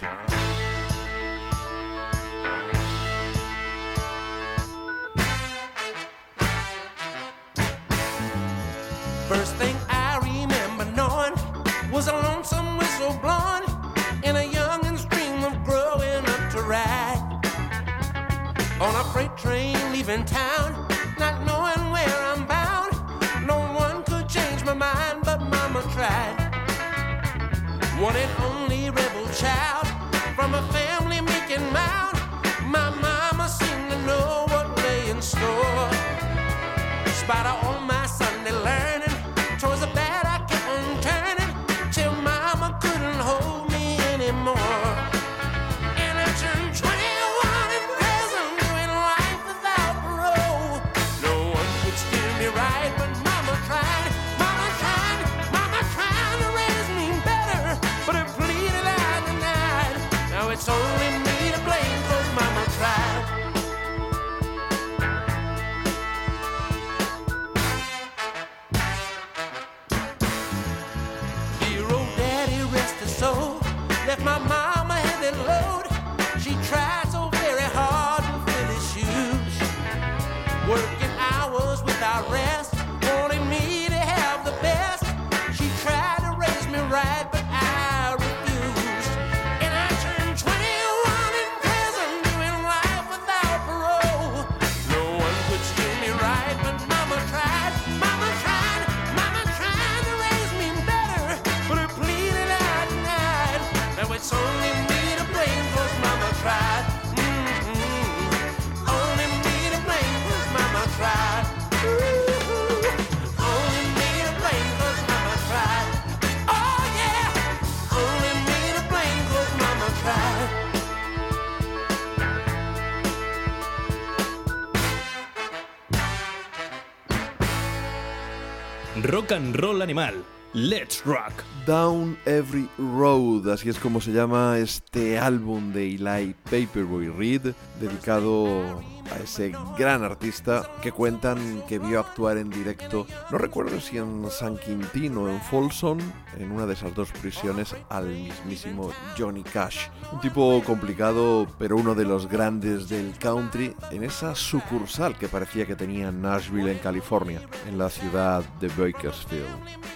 Rock 129.29 129.37
and 129.37 129.55
Roll 129.57 129.81
Animal. 129.83 130.25
Let's 130.53 131.05
Rock. 131.05 131.43
Down 131.67 132.17
Every 132.25 132.67
Road, 132.79 133.47
así 133.49 133.69
es 133.69 133.77
como 133.77 134.01
se 134.01 134.11
llama 134.11 134.57
este 134.57 135.19
álbum 135.19 135.71
de 135.71 135.85
Eli 135.85 136.35
Paperboy 136.45 137.09
Reed, 137.09 137.53
dedicado 137.79 138.81
a 139.11 139.19
ese 139.23 139.53
gran 139.77 140.03
artista 140.03 140.67
que 140.81 140.91
cuentan 140.91 141.63
que 141.67 141.77
vio 141.77 141.99
actuar 141.99 142.37
en 142.37 142.49
directo, 142.49 143.05
no 143.29 143.37
recuerdo 143.37 143.79
si 143.79 143.99
en 143.99 144.25
San 144.31 144.57
Quintín 144.57 145.15
o 145.17 145.29
en 145.29 145.39
Folsom, 145.41 145.99
en 146.35 146.51
una 146.51 146.65
de 146.65 146.73
esas 146.73 146.95
dos 146.95 147.11
prisiones, 147.11 147.75
al 147.89 148.07
mismísimo 148.07 148.91
Johnny 149.15 149.43
Cash. 149.43 149.89
Un 150.11 150.19
tipo 150.21 150.61
complicado, 150.65 151.47
pero 151.59 151.77
uno 151.77 151.93
de 151.93 152.03
los 152.03 152.27
grandes 152.27 152.89
del 152.89 153.13
country 153.19 153.75
en 153.91 154.03
esa 154.03 154.33
sucursal 154.33 155.15
que 155.15 155.27
parecía 155.27 155.67
que 155.67 155.75
tenía 155.75 156.11
Nashville 156.11 156.71
en 156.71 156.79
California, 156.79 157.41
en 157.67 157.77
la 157.77 157.89
ciudad 157.89 158.43
de 158.59 158.69
Bakersfield. 158.69 159.45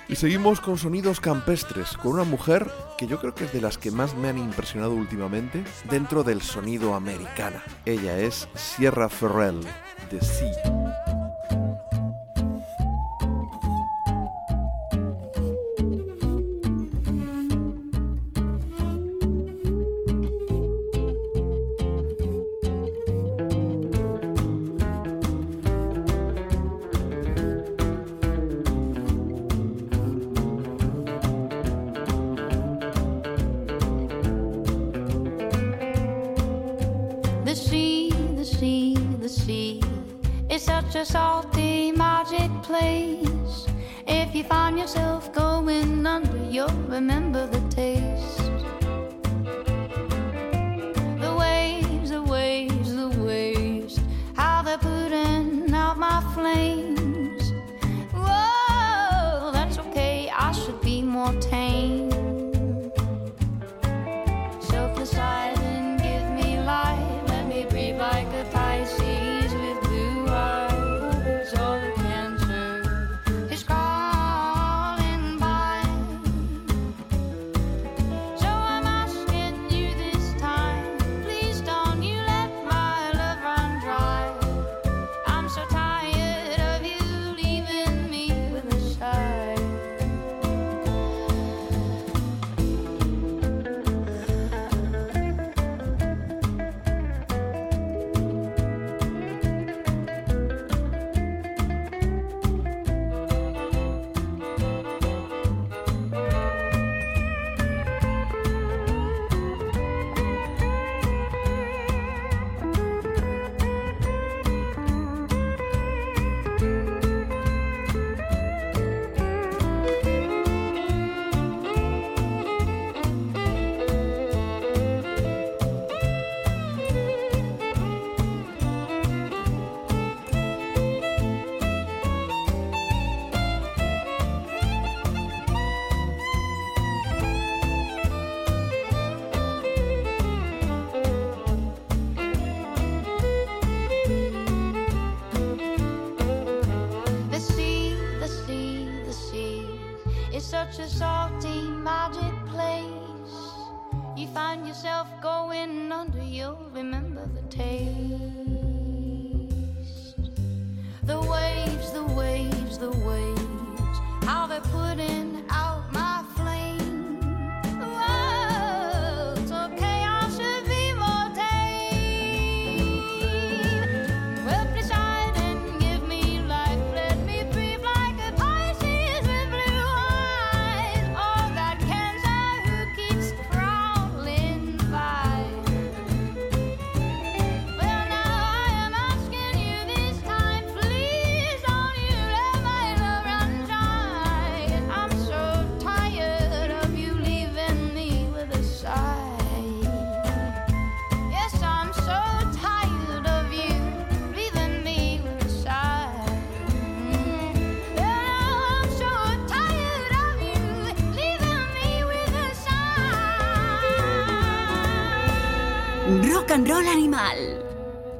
Y 0.07 0.15
seguimos 0.15 0.61
con 0.61 0.77
sonidos 0.77 1.19
campestres, 1.19 1.97
con 1.97 2.13
una 2.13 2.25
mujer 2.25 2.69
que 2.97 3.07
yo 3.07 3.19
creo 3.19 3.33
que 3.33 3.45
es 3.45 3.53
de 3.53 3.61
las 3.61 3.79
que 3.79 3.89
más 3.89 4.15
me 4.15 4.29
han 4.29 4.37
impresionado 4.37 4.93
últimamente 4.93 5.63
dentro 5.89 6.23
del 6.23 6.43
sonido 6.43 6.93
americana. 6.93 7.63
Ella 7.85 8.19
es 8.19 8.47
Sierra 8.53 9.09
Ferrell, 9.09 9.61
de 10.11 10.21
Sea. 10.21 10.82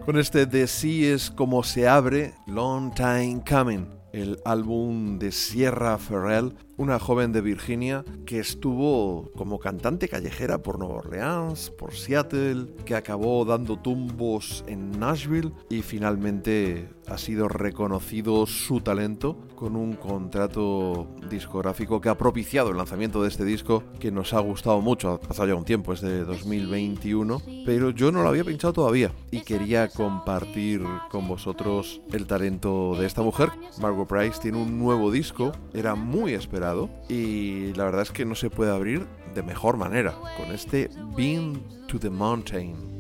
Con 0.06 0.18
este 0.20 0.46
The 0.46 0.68
Sea 0.68 1.16
es 1.16 1.32
como 1.32 1.64
se 1.64 1.88
abre 1.88 2.34
Long 2.46 2.94
Time 2.94 3.42
Coming, 3.50 3.88
el 4.12 4.38
álbum 4.44 5.18
de 5.18 5.32
Sierra 5.32 5.98
Ferrell, 5.98 6.58
una 6.78 7.00
joven 7.00 7.32
de 7.32 7.42
Virginia 7.42 8.04
que 8.26 8.40
estuvo 8.40 9.32
como 9.36 9.60
cantante 9.60 10.08
callejera 10.08 10.60
por 10.60 10.80
Nueva 10.80 10.96
Orleans, 10.96 11.70
por 11.72 11.94
Seattle, 11.94 12.68
que 12.86 12.96
acabó 12.96 13.46
dando 13.46 13.78
tumbos 13.78 14.64
en 14.68 14.92
Nashville 15.00 15.52
y 15.70 15.82
finalmente 15.82 16.90
ha 17.08 17.18
sido 17.18 17.48
reconocido 17.48 18.46
su 18.46 18.82
talento 18.82 19.38
con 19.56 19.76
un 19.76 19.94
contrato 19.94 21.08
discográfico 21.30 22.02
que 22.02 22.10
ha 22.10 22.18
propiciado 22.18 22.72
el 22.72 22.78
lanzamiento 22.78 23.22
de 23.22 23.30
este 23.30 23.46
disco 23.46 23.84
que 24.00 24.12
nos 24.12 24.34
ha 24.34 24.40
gustado 24.40 24.82
mucho. 24.82 25.12
Ha 25.12 25.20
pasado 25.20 25.50
ya 25.50 25.56
un 25.56 25.66
tiempo, 25.66 25.94
es 25.94 26.02
de 26.02 26.24
2021, 26.24 27.42
pero 27.66 27.92
yo 27.92 28.12
no 28.12 28.24
lo 28.24 28.30
había 28.30 28.44
pinchado 28.44 28.74
todavía 28.74 29.12
y 29.32 29.42
quería 29.42 29.90
compartir 29.90 30.82
con 31.10 31.28
vosotros 31.28 32.02
el 32.12 32.26
talento 32.26 32.96
de 32.98 33.06
esta 33.06 33.22
mujer. 33.22 33.50
Margot 33.82 34.08
Price 34.08 34.42
tiene 34.42 34.58
un 34.58 34.80
nuevo 34.80 35.12
disco, 35.12 35.52
era 35.74 35.96
muy 35.96 36.34
esperado 36.34 36.63
y 37.10 37.74
la 37.74 37.86
verdad 37.86 38.04
es 38.04 38.12
que 38.12 38.26
no 38.26 38.36
se 38.36 38.50
puede 38.50 38.72
abrir 38.72 39.06
de 39.36 39.44
mejor 39.44 39.78
manera 39.78 40.14
con 40.38 40.54
este 40.54 40.90
Been 41.16 41.62
to 41.88 42.00
the 42.00 42.10
Mountain. 42.10 42.93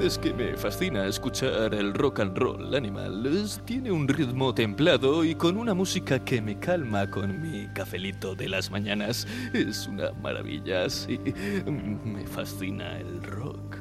Es 0.00 0.18
que 0.18 0.32
me 0.32 0.56
fascina 0.56 1.06
escuchar 1.06 1.74
el 1.74 1.94
rock 1.94 2.20
and 2.20 2.36
roll 2.36 2.74
animal. 2.74 3.22
Tiene 3.64 3.90
un 3.90 4.06
ritmo 4.06 4.54
templado 4.54 5.24
y 5.24 5.34
con 5.34 5.56
una 5.56 5.74
música 5.74 6.22
que 6.24 6.40
me 6.40 6.58
calma 6.58 7.10
con 7.10 7.40
mi 7.40 7.66
cafelito 7.68 8.34
de 8.34 8.48
las 8.48 8.70
mañanas. 8.70 9.26
Es 9.52 9.86
una 9.86 10.12
maravilla, 10.12 10.88
sí. 10.90 11.18
Me 11.66 12.26
fascina 12.26 12.98
el 12.98 13.22
rock. 13.22 13.76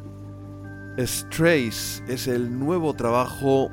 Strays 0.97 2.01
es 2.07 2.28
el 2.28 2.57
nuevo 2.57 2.93
trabajo 2.93 3.70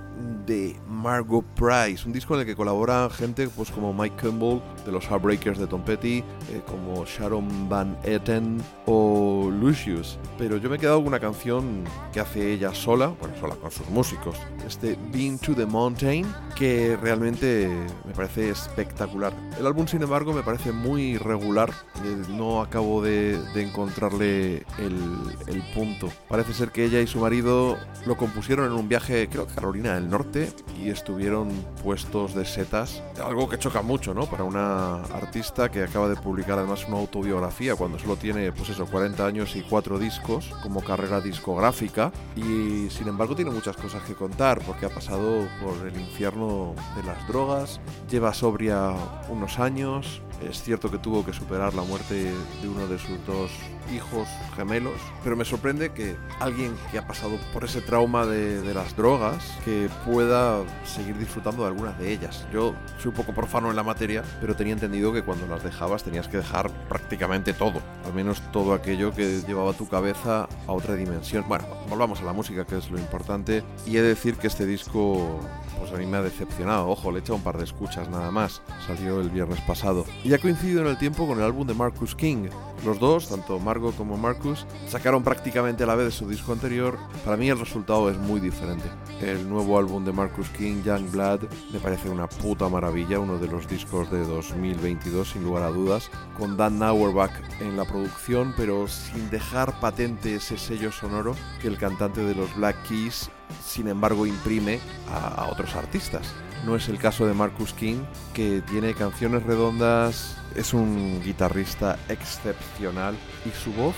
de 0.46 0.76
Margot 0.88 1.44
Price, 1.54 2.04
un 2.04 2.12
disco 2.12 2.34
en 2.34 2.40
el 2.40 2.46
que 2.46 2.56
colaboran 2.56 3.10
gente 3.10 3.48
pues 3.48 3.70
como 3.70 3.94
Mike 3.94 4.16
Campbell 4.16 4.60
de 4.84 4.92
los 4.92 5.06
Heartbreakers 5.06 5.58
de 5.58 5.66
Tom 5.66 5.82
Petty, 5.82 6.18
eh, 6.18 6.62
como 6.66 7.04
Sharon 7.04 7.68
Van 7.68 7.96
Etten 8.04 8.62
o 8.86 9.50
Lucius. 9.50 10.18
Pero 10.38 10.56
yo 10.56 10.68
me 10.68 10.76
he 10.76 10.78
quedado 10.78 10.98
con 10.98 11.08
una 11.08 11.20
canción 11.20 11.84
que 12.12 12.20
hace 12.20 12.52
ella 12.52 12.74
sola, 12.74 13.08
bueno, 13.20 13.34
sola 13.40 13.54
con 13.56 13.70
sus 13.70 13.88
músicos, 13.88 14.36
este 14.66 14.98
Been 15.12 15.38
to 15.38 15.54
the 15.54 15.66
Mountain, 15.66 16.26
que 16.56 16.96
realmente 17.00 17.68
me 18.06 18.12
parece 18.12 18.50
espectacular. 18.50 19.32
El 19.58 19.66
álbum, 19.66 19.86
sin 19.86 20.02
embargo, 20.02 20.32
me 20.32 20.42
parece 20.42 20.72
muy 20.72 21.18
regular, 21.18 21.70
eh, 22.04 22.22
no 22.30 22.60
acabo 22.60 23.02
de, 23.02 23.38
de 23.52 23.62
encontrarle 23.62 24.64
el, 24.78 24.98
el 25.46 25.62
punto. 25.74 26.08
Parece 26.28 26.52
ser 26.54 26.70
que 26.70 26.84
ella 26.84 27.00
y 27.00 27.06
su 27.06 27.20
marido 27.20 27.76
lo 28.06 28.16
compusieron 28.16 28.66
en 28.66 28.72
un 28.72 28.88
viaje, 28.88 29.28
creo 29.28 29.46
que 29.46 29.54
Carolina 29.54 29.94
del 29.94 30.08
Norte, 30.08 30.52
y 30.82 30.90
estuvieron 30.90 31.50
puestos 31.82 32.34
de 32.34 32.44
setas, 32.44 33.02
algo 33.24 33.48
que 33.48 33.58
choca 33.58 33.82
mucho, 33.82 34.14
¿no? 34.14 34.26
Para 34.26 34.44
una 34.44 34.71
artista 34.72 35.70
que 35.70 35.82
acaba 35.82 36.08
de 36.08 36.16
publicar 36.16 36.58
además 36.58 36.86
una 36.88 36.98
autobiografía 36.98 37.76
cuando 37.76 37.98
solo 37.98 38.16
tiene, 38.16 38.52
pues 38.52 38.68
eso, 38.70 38.86
40 38.86 39.24
años 39.24 39.56
y 39.56 39.62
4 39.62 39.98
discos 39.98 40.50
como 40.62 40.82
carrera 40.82 41.20
discográfica, 41.20 42.12
y 42.36 42.88
sin 42.90 43.08
embargo 43.08 43.34
tiene 43.34 43.50
muchas 43.50 43.76
cosas 43.76 44.02
que 44.02 44.14
contar, 44.14 44.60
porque 44.66 44.86
ha 44.86 44.90
pasado 44.90 45.46
por 45.62 45.86
el 45.86 45.98
infierno 45.98 46.74
de 46.96 47.02
las 47.02 47.26
drogas, 47.28 47.80
lleva 48.10 48.34
sobria 48.34 48.92
unos 49.28 49.58
años, 49.58 50.22
es 50.48 50.62
cierto 50.62 50.90
que 50.90 50.98
tuvo 50.98 51.24
que 51.24 51.32
superar 51.32 51.74
la 51.74 51.82
muerte 51.82 52.32
de 52.62 52.68
uno 52.68 52.86
de 52.86 52.98
sus 52.98 53.24
dos 53.26 53.50
hijos 53.90 54.28
gemelos, 54.56 55.00
pero 55.22 55.36
me 55.36 55.44
sorprende 55.44 55.92
que 55.92 56.16
alguien 56.40 56.74
que 56.90 56.98
ha 56.98 57.06
pasado 57.06 57.38
por 57.52 57.64
ese 57.64 57.80
trauma 57.80 58.26
de, 58.26 58.72
las 58.72 58.96
drogas, 58.96 59.58
que 59.64 59.88
pueda 60.06 60.60
seguir 60.84 61.18
disfrutando 61.18 61.62
de 61.62 61.68
algunas 61.68 61.98
de 61.98 62.12
ellas. 62.12 62.46
Yo 62.52 62.74
soy 62.98 63.08
un 63.08 63.14
poco 63.14 63.32
profano 63.32 63.70
en 63.70 63.76
la 63.76 63.82
materia, 63.82 64.22
pero 64.40 64.56
tenía 64.56 64.72
entendido 64.72 65.12
que 65.12 65.22
cuando 65.22 65.46
las 65.46 65.62
dejabas 65.62 66.02
tenías 66.02 66.28
que 66.28 66.38
dejar 66.38 66.70
prácticamente 66.88 67.52
todo, 67.52 67.82
al 68.06 68.14
menos 68.14 68.40
todo 68.52 68.72
aquello 68.72 69.12
que 69.12 69.42
llevaba 69.46 69.72
tu 69.72 69.88
cabeza 69.88 70.48
a 70.66 70.72
otra 70.72 70.94
dimensión. 70.94 71.44
Bueno, 71.48 71.64
volvamos 71.88 72.20
a 72.20 72.24
la 72.24 72.32
música, 72.32 72.64
que 72.64 72.78
es 72.78 72.90
lo 72.90 72.98
importante, 72.98 73.62
y 73.86 73.96
he 73.96 74.02
de 74.02 74.08
decir 74.08 74.36
que 74.36 74.46
este 74.46 74.64
disco 74.64 75.40
pues 75.82 75.94
a 75.94 75.96
mí 75.96 76.06
me 76.06 76.18
ha 76.18 76.22
decepcionado. 76.22 76.88
Ojo, 76.88 77.10
le 77.10 77.18
he 77.18 77.20
echado 77.20 77.34
un 77.36 77.42
par 77.42 77.58
de 77.58 77.64
escuchas 77.64 78.08
nada 78.08 78.30
más. 78.30 78.62
Salió 78.86 79.20
el 79.20 79.30
viernes 79.30 79.60
pasado. 79.62 80.04
Y 80.22 80.32
ha 80.32 80.38
coincidido 80.38 80.80
en 80.82 80.86
el 80.86 80.96
tiempo 80.96 81.26
con 81.26 81.38
el 81.38 81.44
álbum 81.44 81.66
de 81.66 81.74
Marcus 81.74 82.14
King. 82.14 82.48
Los 82.84 83.00
dos, 83.00 83.28
tanto 83.28 83.58
Margot 83.58 83.96
como 83.96 84.16
Marcus, 84.16 84.66
sacaron 84.88 85.24
prácticamente 85.24 85.82
a 85.82 85.86
la 85.86 85.96
vez 85.96 86.06
de 86.06 86.12
su 86.12 86.28
disco 86.28 86.52
anterior. 86.52 86.98
Para 87.24 87.36
mí 87.36 87.48
el 87.48 87.58
resultado 87.58 88.10
es 88.10 88.16
muy 88.16 88.40
diferente. 88.40 88.84
El 89.20 89.48
nuevo 89.48 89.76
álbum 89.76 90.04
de 90.04 90.12
Marcus 90.12 90.48
King, 90.50 90.82
Young 90.84 91.10
Blood, 91.10 91.42
me 91.72 91.80
parece 91.80 92.08
una 92.08 92.28
puta 92.28 92.68
maravilla, 92.68 93.18
uno 93.18 93.38
de 93.38 93.48
los 93.48 93.68
discos 93.68 94.10
de 94.10 94.24
2022 94.24 95.30
sin 95.30 95.42
lugar 95.42 95.64
a 95.64 95.70
dudas, 95.70 96.10
con 96.38 96.56
Dan 96.56 96.82
Auerbach 96.82 97.32
en 97.60 97.76
la 97.76 97.84
producción, 97.84 98.54
pero 98.56 98.86
sin 98.86 99.30
dejar 99.30 99.78
patente 99.80 100.36
ese 100.36 100.58
sello 100.58 100.92
sonoro 100.92 101.34
que 101.60 101.68
el 101.68 101.78
cantante 101.78 102.22
de 102.22 102.34
los 102.34 102.54
Black 102.56 102.76
Keys 102.88 103.30
sin 103.64 103.88
embargo 103.88 104.26
imprime 104.26 104.80
a, 105.10 105.46
otros 105.50 105.74
artistas. 105.74 106.34
No 106.64 106.76
es 106.76 106.88
el 106.88 106.98
caso 106.98 107.26
de 107.26 107.34
Marcus 107.34 107.72
King, 107.72 108.02
que 108.34 108.62
tiene 108.62 108.94
canciones 108.94 109.42
redondas, 109.42 110.36
es 110.54 110.74
un 110.74 111.20
guitarrista 111.22 111.98
excepcional 112.08 113.16
y 113.44 113.50
su 113.50 113.72
voz 113.72 113.96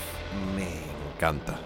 me 0.57 0.69
encanta. 1.15 1.59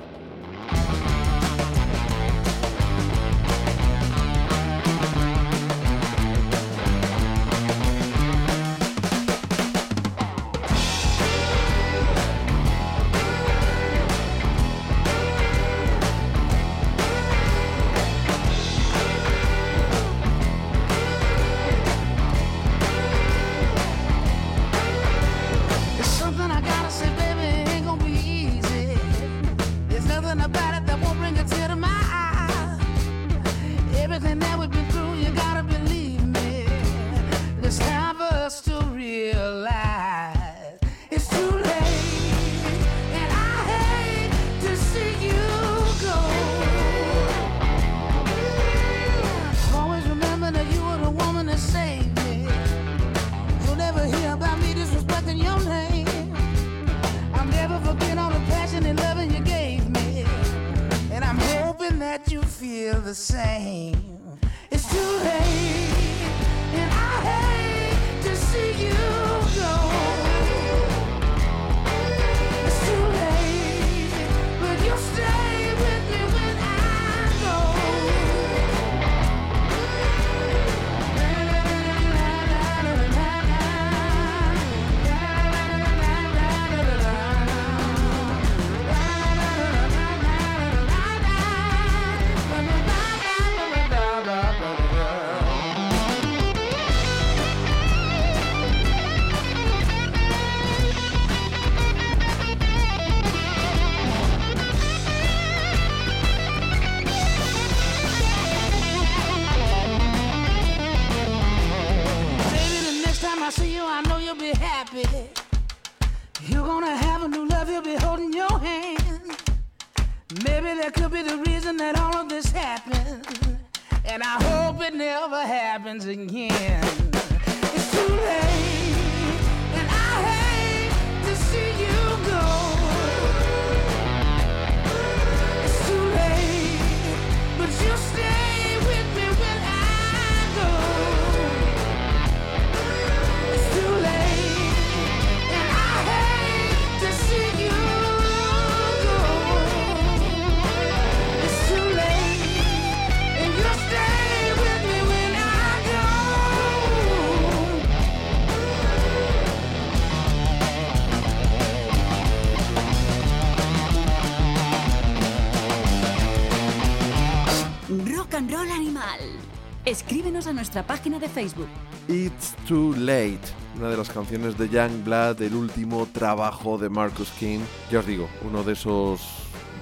Nuestra 170.58 170.82
página 170.82 171.20
de 171.20 171.28
Facebook. 171.28 171.68
It's 172.08 172.56
Too 172.66 172.92
Late, 172.96 173.38
una 173.76 173.90
de 173.90 173.96
las 173.96 174.08
canciones 174.08 174.58
de 174.58 174.68
Young 174.68 175.04
Blood, 175.04 175.40
el 175.40 175.54
último 175.54 176.08
trabajo 176.12 176.76
de 176.76 176.88
Marcus 176.88 177.30
King. 177.38 177.60
Ya 177.92 178.00
os 178.00 178.06
digo, 178.06 178.28
uno 178.42 178.64
de 178.64 178.72
esos 178.72 179.20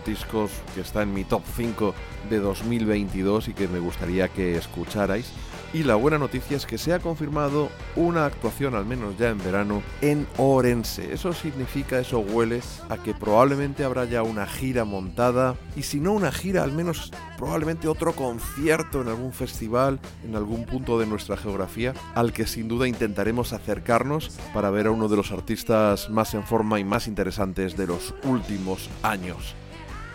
discos 0.07 0.51
que 0.75 0.81
está 0.81 1.03
en 1.03 1.13
mi 1.13 1.25
top 1.25 1.43
5 1.57 1.95
de 2.31 2.39
2022 2.39 3.49
y 3.49 3.55
que 3.55 3.69
me 3.69 3.79
gustaría 3.79 4.29
que 4.29 4.57
escucharais. 4.57 5.33
Y 5.73 5.83
la 5.83 5.97
buena 5.97 6.17
noticia 6.17 6.57
es 6.57 6.65
que 6.65 6.79
se 6.79 6.95
ha 6.95 7.01
confirmado 7.01 7.69
una 7.97 8.25
actuación, 8.25 8.75
al 8.75 8.87
menos 8.87 9.19
ya 9.19 9.29
en 9.29 9.39
verano, 9.39 9.83
en 10.01 10.27
Orense. 10.39 11.13
Eso 11.13 11.33
significa, 11.33 11.99
eso 11.99 12.21
huele 12.21 12.61
a 12.89 12.97
que 12.97 13.13
probablemente 13.13 13.85
habrá 13.85 14.05
ya 14.05 14.23
una 14.23 14.47
gira 14.47 14.85
montada. 14.85 15.57
Y 15.77 15.83
si 15.83 16.01
no 16.01 16.13
una 16.13 16.33
gira, 16.33 16.63
al 16.63 16.73
menos 16.73 17.13
probablemente 17.37 17.89
otro 17.89 18.15
concierto 18.15 19.03
en 19.03 19.09
algún 19.09 19.33
festival, 19.33 19.99
en 20.25 20.37
algún 20.37 20.65
punto 20.65 20.99
de 20.99 21.07
nuestra 21.07 21.37
geografía, 21.37 21.93
al 22.15 22.33
que 22.33 22.47
sin 22.47 22.69
duda 22.69 22.89
intentaremos 22.89 23.53
acercarnos 23.53 24.31
para 24.55 24.71
ver 24.71 24.87
a 24.87 24.93
uno 24.93 25.09
de 25.09 25.17
los 25.17 25.33
artistas 25.33 26.09
más 26.09 26.33
en 26.35 26.45
forma 26.45 26.81
y 26.81 26.85
más 26.85 27.07
interesantes 27.07 27.77
de 27.77 27.89
los 27.89 28.15
últimos 28.25 28.89
años. 29.03 29.55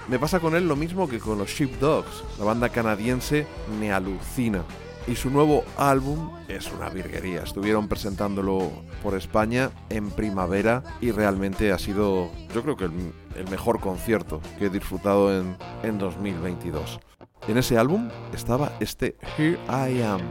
Me 0.08 0.20
pasa 0.20 0.40
con 0.40 0.56
él 0.56 0.68
lo 0.68 0.76
mismo 0.76 1.08
que 1.08 1.20
con 1.20 1.38
los 1.38 1.50
Sheepdogs. 1.50 2.24
La 2.40 2.46
banda 2.46 2.70
canadiense 2.70 3.48
me 3.80 3.92
alucina. 3.92 4.64
Y 5.08 5.16
su 5.16 5.30
nuevo 5.30 5.64
álbum 5.78 6.32
es 6.48 6.72
una 6.72 6.90
virguería. 6.90 7.42
Estuvieron 7.42 7.88
presentándolo 7.88 8.72
por 9.02 9.16
España 9.16 9.72
en 9.90 10.12
primavera 10.12 10.84
y 11.02 11.12
realmente 11.12 11.72
ha 11.72 11.80
sido, 11.80 12.30
yo 12.54 12.62
creo 12.62 12.78
que 12.78 12.86
el, 12.86 13.14
el 13.36 13.50
mejor 13.50 13.80
concierto 13.80 14.42
que 14.60 14.66
he 14.66 14.70
disfrutado 14.70 15.36
en, 15.36 15.58
en 15.84 15.98
2022. 15.98 17.00
En 17.48 17.58
ese 17.58 17.78
álbum 17.78 18.10
estaba 18.34 18.74
este 18.80 19.18
Here 19.38 19.58
I 19.68 20.02
Am. 20.04 20.22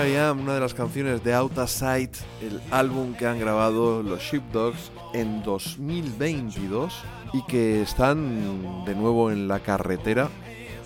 Here 0.00 0.12
I 0.12 0.16
Am, 0.16 0.40
una 0.40 0.54
de 0.54 0.60
las 0.60 0.72
canciones 0.72 1.22
de 1.22 1.34
Outa 1.34 1.66
Sight, 1.66 2.16
el 2.40 2.58
álbum 2.70 3.12
que 3.12 3.26
han 3.26 3.38
grabado 3.38 4.02
los 4.02 4.22
Sheepdogs 4.22 4.90
en 5.12 5.42
2022 5.42 6.94
y 7.34 7.44
que 7.44 7.82
están 7.82 8.86
de 8.86 8.94
nuevo 8.94 9.30
en 9.30 9.46
la 9.46 9.60
carretera. 9.60 10.30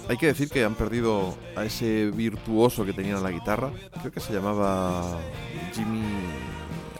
Hay 0.08 0.16
que 0.16 0.26
decir 0.26 0.48
que 0.48 0.64
han 0.64 0.74
perdido 0.74 1.36
a 1.54 1.64
ese 1.64 2.10
virtuoso 2.10 2.84
que 2.84 2.92
tenían 2.92 3.22
la 3.22 3.30
guitarra, 3.30 3.70
creo 4.00 4.10
que 4.10 4.18
se 4.18 4.32
llamaba 4.32 5.20
Jimmy 5.72 6.02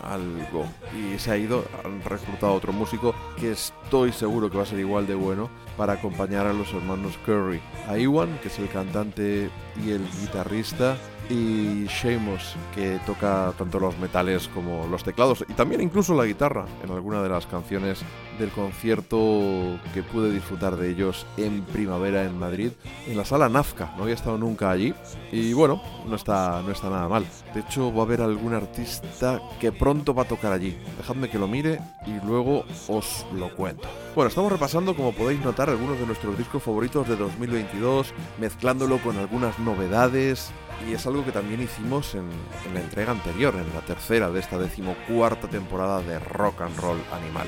algo 0.04 0.66
y 0.92 1.18
se 1.18 1.32
ha 1.32 1.36
ido, 1.36 1.64
han 1.84 2.00
reclutado 2.02 2.52
a 2.52 2.56
otro 2.56 2.72
músico 2.72 3.12
que 3.40 3.52
estoy 3.52 4.12
seguro 4.12 4.50
que 4.50 4.56
va 4.58 4.62
a 4.62 4.66
ser 4.66 4.78
igual 4.78 5.06
de 5.08 5.14
bueno 5.14 5.50
para 5.76 5.94
acompañar 5.94 6.46
a 6.46 6.52
los 6.52 6.72
hermanos 6.72 7.18
Curry. 7.26 7.60
A 7.88 7.98
Iwan, 7.98 8.38
que 8.38 8.48
es 8.48 8.58
el 8.60 8.68
cantante 8.68 9.50
y 9.84 9.90
el 9.90 10.06
guitarrista, 10.20 10.96
y 11.30 11.86
Seamus, 11.88 12.54
que 12.74 12.98
toca 13.06 13.52
tanto 13.56 13.80
los 13.80 13.98
metales 13.98 14.48
como 14.48 14.86
los 14.86 15.04
teclados 15.04 15.44
y 15.48 15.52
también 15.54 15.80
incluso 15.80 16.14
la 16.14 16.26
guitarra 16.26 16.66
en 16.82 16.90
alguna 16.90 17.22
de 17.22 17.28
las 17.28 17.46
canciones 17.46 18.00
del 18.38 18.50
concierto 18.50 19.78
que 19.92 20.02
pude 20.02 20.30
disfrutar 20.30 20.76
de 20.76 20.90
ellos 20.90 21.26
en 21.36 21.62
primavera 21.62 22.24
en 22.24 22.38
Madrid, 22.38 22.72
en 23.06 23.16
la 23.16 23.24
sala 23.24 23.48
Nazca. 23.48 23.92
No 23.96 24.02
había 24.02 24.14
estado 24.14 24.38
nunca 24.38 24.70
allí 24.70 24.94
y 25.32 25.52
bueno, 25.52 25.80
no 26.06 26.16
está, 26.16 26.62
no 26.62 26.72
está 26.72 26.90
nada 26.90 27.08
mal. 27.08 27.24
De 27.54 27.60
hecho, 27.60 27.92
va 27.92 28.02
a 28.02 28.04
haber 28.04 28.20
algún 28.20 28.54
artista 28.54 29.40
que 29.60 29.72
pronto 29.72 30.14
va 30.14 30.22
a 30.22 30.28
tocar 30.28 30.52
allí. 30.52 30.76
Dejadme 30.98 31.30
que 31.30 31.38
lo 31.38 31.48
mire 31.48 31.80
y 32.06 32.24
luego 32.26 32.64
os 32.88 33.26
lo 33.34 33.54
cuento. 33.54 33.88
Bueno, 34.14 34.28
estamos 34.28 34.52
repasando, 34.52 34.94
como 34.94 35.12
podéis 35.12 35.40
notar, 35.44 35.70
algunos 35.70 35.98
de 35.98 36.06
nuestros 36.06 36.36
discos 36.36 36.62
favoritos 36.62 37.08
de 37.08 37.16
2022, 37.16 38.12
mezclándolo 38.38 38.98
con 38.98 39.16
algunas 39.16 39.58
novedades. 39.58 40.52
Y 40.88 40.92
es 40.92 41.06
algo 41.06 41.24
que 41.24 41.32
también 41.32 41.62
hicimos 41.62 42.14
en, 42.14 42.28
la 42.72 42.80
entrega 42.80 43.12
anterior, 43.12 43.54
en 43.54 43.74
la 43.74 43.80
tercera 43.80 44.30
de 44.30 44.40
esta 44.40 44.58
decimocuarta 44.58 45.48
temporada 45.48 46.02
de 46.02 46.18
Rock 46.18 46.62
and 46.62 46.78
Roll 46.78 47.00
Animal. 47.12 47.46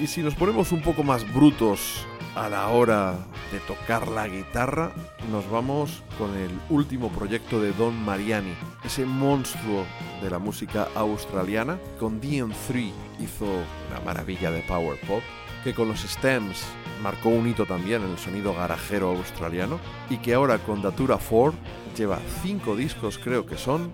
Y 0.01 0.07
si 0.07 0.23
nos 0.23 0.37
ponemos 0.37 0.71
un 0.71 0.81
poco 0.81 1.03
más 1.03 1.31
brutos 1.35 2.07
a 2.37 2.49
la 2.49 2.69
hora 2.69 3.17
de 3.51 3.59
tocar 3.67 4.07
la 4.07 4.29
guitarra, 4.29 4.93
nos 5.33 5.51
vamos 5.51 6.05
con 6.17 6.37
el 6.37 6.53
último 6.71 7.09
proyecto 7.09 7.61
de 7.61 7.73
Don 7.73 8.01
Mariani, 8.05 8.55
ese 8.85 9.05
monstruo 9.05 9.85
de 10.23 10.31
la 10.31 10.39
música 10.39 10.87
australiana. 10.95 11.81
Con 11.99 12.21
DM3 12.21 12.93
hizo 13.19 13.45
una 13.91 14.01
maravilla 14.05 14.53
de 14.53 14.63
power 14.63 15.01
pop, 15.01 15.23
que 15.65 15.75
con 15.75 15.89
los 15.89 16.01
Stems 16.01 16.65
marcó 17.03 17.31
un 17.31 17.49
hito 17.49 17.67
también 17.67 18.05
en 18.05 18.13
el 18.13 18.19
sonido 18.19 18.55
garajero 18.55 19.11
australiano, 19.11 19.81
y 20.11 20.19
que 20.19 20.35
ahora 20.35 20.59
con 20.59 20.81
Datura 20.81 21.19
4 21.19 21.59
lleva 21.97 22.21
cinco 22.45 22.77
discos, 22.77 23.19
creo 23.19 23.47
que 23.47 23.57
son, 23.57 23.91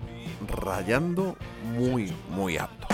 rayando 0.47 1.35
muy, 1.75 2.13
muy 2.29 2.57
apto. 2.57 2.85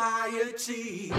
Society. 0.00 1.12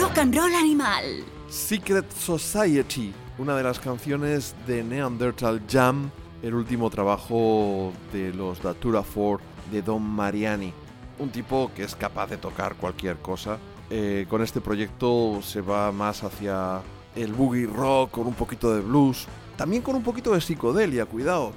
Rock 0.00 0.18
and 0.18 0.34
Roll 0.34 0.54
Animal. 0.54 1.24
Secret 1.48 2.10
Society, 2.12 3.12
una 3.36 3.56
de 3.56 3.62
las 3.62 3.78
canciones 3.78 4.54
de 4.66 4.82
Neanderthal 4.82 5.62
Jam, 5.68 6.10
el 6.42 6.54
último 6.54 6.88
trabajo 6.88 7.92
de 8.12 8.32
los 8.32 8.62
Datura 8.62 9.02
4 9.02 9.44
de 9.70 9.82
Don 9.82 10.02
Mariani. 10.02 10.72
Un 11.18 11.28
tipo 11.28 11.70
que 11.74 11.84
es 11.84 11.94
capaz 11.94 12.28
de 12.28 12.38
tocar 12.38 12.76
cualquier 12.76 13.18
cosa. 13.18 13.58
Eh, 13.90 14.24
con 14.30 14.42
este 14.42 14.62
proyecto 14.62 15.40
se 15.42 15.60
va 15.60 15.92
más 15.92 16.24
hacia 16.24 16.80
el 17.14 17.34
boogie 17.34 17.66
rock, 17.66 18.12
con 18.12 18.26
un 18.26 18.34
poquito 18.34 18.74
de 18.74 18.80
blues, 18.80 19.26
también 19.56 19.82
con 19.82 19.94
un 19.94 20.02
poquito 20.02 20.32
de 20.32 20.40
psicodelia, 20.40 21.06
cuidado. 21.06 21.52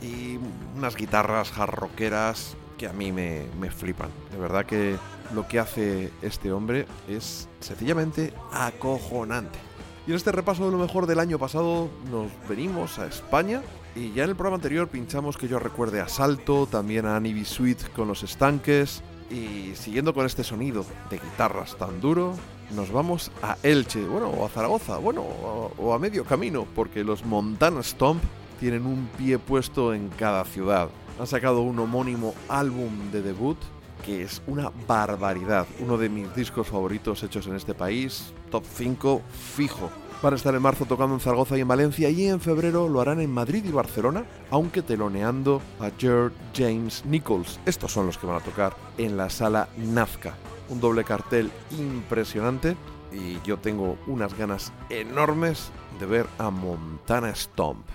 Y 0.00 0.38
unas 0.76 0.94
guitarras 0.94 1.52
hard 1.58 1.74
rockeras 1.74 2.56
que 2.76 2.86
a 2.86 2.92
mí 2.92 3.10
me, 3.10 3.46
me 3.60 3.70
flipan. 3.70 4.10
De 4.30 4.38
verdad 4.38 4.64
que 4.64 4.96
lo 5.34 5.46
que 5.48 5.58
hace 5.58 6.12
este 6.22 6.52
hombre 6.52 6.86
es 7.08 7.48
sencillamente 7.60 8.32
acojonante. 8.52 9.58
Y 10.06 10.12
en 10.12 10.16
este 10.16 10.32
repaso 10.32 10.64
de 10.64 10.72
lo 10.72 10.78
mejor 10.78 11.06
del 11.06 11.18
año 11.18 11.38
pasado 11.38 11.90
nos 12.10 12.30
venimos 12.48 12.98
a 12.98 13.06
España 13.06 13.62
y 13.94 14.12
ya 14.12 14.24
en 14.24 14.30
el 14.30 14.36
programa 14.36 14.56
anterior 14.56 14.88
pinchamos 14.88 15.36
que 15.36 15.48
yo 15.48 15.58
recuerde 15.58 16.00
a 16.00 16.08
Salto, 16.08 16.66
también 16.66 17.04
a 17.04 17.16
Annie. 17.16 17.44
Sweet 17.44 17.92
con 17.92 18.08
los 18.08 18.22
estanques 18.22 19.02
y 19.30 19.72
siguiendo 19.74 20.14
con 20.14 20.24
este 20.24 20.44
sonido 20.44 20.86
de 21.10 21.18
guitarras 21.18 21.76
tan 21.76 22.00
duro, 22.00 22.34
nos 22.74 22.92
vamos 22.92 23.30
a 23.42 23.56
Elche, 23.62 24.04
bueno, 24.04 24.28
o 24.28 24.44
a 24.44 24.48
Zaragoza, 24.48 24.98
bueno, 24.98 25.22
o, 25.22 25.94
a 25.94 25.98
medio 25.98 26.24
camino, 26.24 26.66
porque 26.74 27.04
los 27.04 27.24
Montana 27.24 27.82
Stomp 27.82 28.22
tienen 28.60 28.86
un 28.86 29.08
pie 29.16 29.38
puesto 29.38 29.94
en 29.94 30.08
cada 30.08 30.44
ciudad. 30.44 30.88
Han 31.18 31.26
sacado 31.26 31.62
un 31.62 31.78
homónimo 31.78 32.34
álbum 32.48 33.10
de 33.10 33.22
debut 33.22 33.58
que 34.04 34.22
es 34.22 34.42
una 34.46 34.70
barbaridad, 34.86 35.66
uno 35.80 35.98
de 35.98 36.08
mis 36.08 36.32
discos 36.34 36.68
favoritos 36.68 37.22
hechos 37.24 37.46
en 37.48 37.56
este 37.56 37.74
país, 37.74 38.32
top 38.50 38.64
5 38.64 39.22
fijo. 39.56 39.90
Van 40.22 40.32
a 40.32 40.36
estar 40.36 40.54
en 40.54 40.62
marzo 40.62 40.84
tocando 40.84 41.14
en 41.14 41.20
Zaragoza 41.20 41.56
y 41.56 41.60
en 41.60 41.68
Valencia 41.68 42.10
y 42.10 42.26
en 42.26 42.40
febrero 42.40 42.88
lo 42.88 43.00
harán 43.00 43.20
en 43.20 43.30
Madrid 43.30 43.64
y 43.64 43.70
Barcelona, 43.70 44.24
aunque 44.50 44.82
teloneando 44.82 45.62
a 45.78 45.90
George 45.96 46.36
James 46.56 47.04
Nichols. 47.04 47.60
Estos 47.66 47.92
son 47.92 48.06
los 48.06 48.18
que 48.18 48.26
van 48.26 48.36
a 48.36 48.44
tocar 48.44 48.76
en 48.98 49.16
la 49.16 49.30
sala 49.30 49.68
Nazca. 49.76 50.34
Un 50.68 50.80
doble 50.80 51.04
cartel 51.04 51.50
impresionante 51.70 52.76
y 53.12 53.40
yo 53.42 53.58
tengo 53.58 53.96
unas 54.06 54.36
ganas 54.36 54.72
enormes 54.90 55.70
de 55.98 56.06
ver 56.06 56.26
a 56.38 56.50
Montana 56.50 57.34
Stomp. 57.34 57.86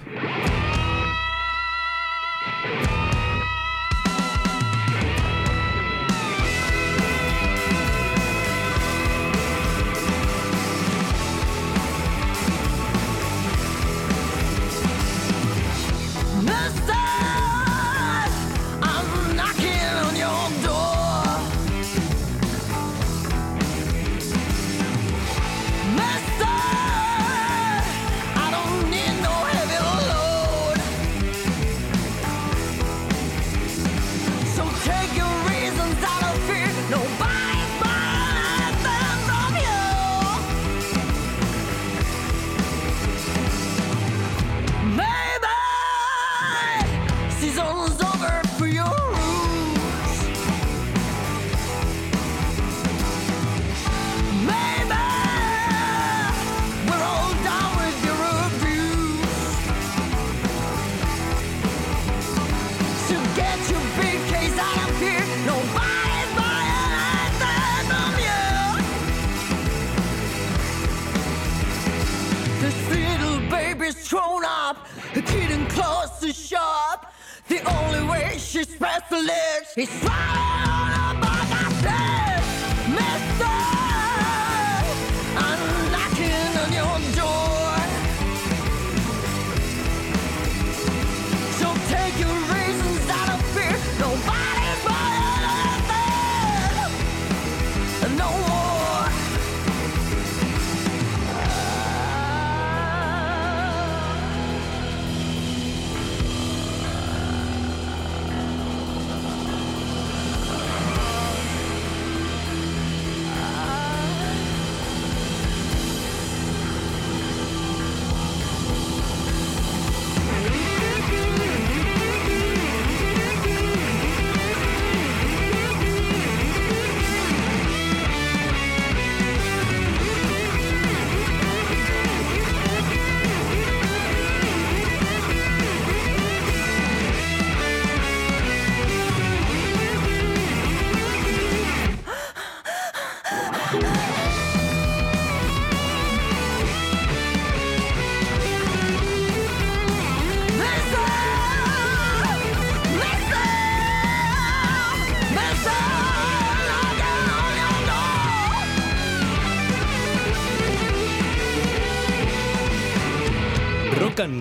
Baby's 73.83 74.07
thrown 74.07 74.43
up, 74.45 74.87
getting 75.13 75.65
close 75.67 76.19
to 76.19 76.31
shop. 76.31 77.13
The 77.47 77.59
only 77.69 78.07
way 78.07 78.37
she 78.37 78.63
spreads 78.63 79.09
the 79.09 79.21
legs 79.21 79.73
is 79.75 79.89
swallowing 79.89 80.92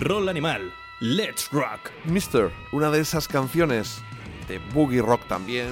Roll 0.02 0.28
Animal. 0.28 0.72
Let's 0.98 1.48
Rock. 1.52 1.90
Mister, 2.06 2.50
una 2.72 2.90
de 2.90 2.98
esas 2.98 3.28
canciones 3.28 4.02
de 4.48 4.58
boogie 4.58 5.00
rock 5.00 5.28
también, 5.28 5.68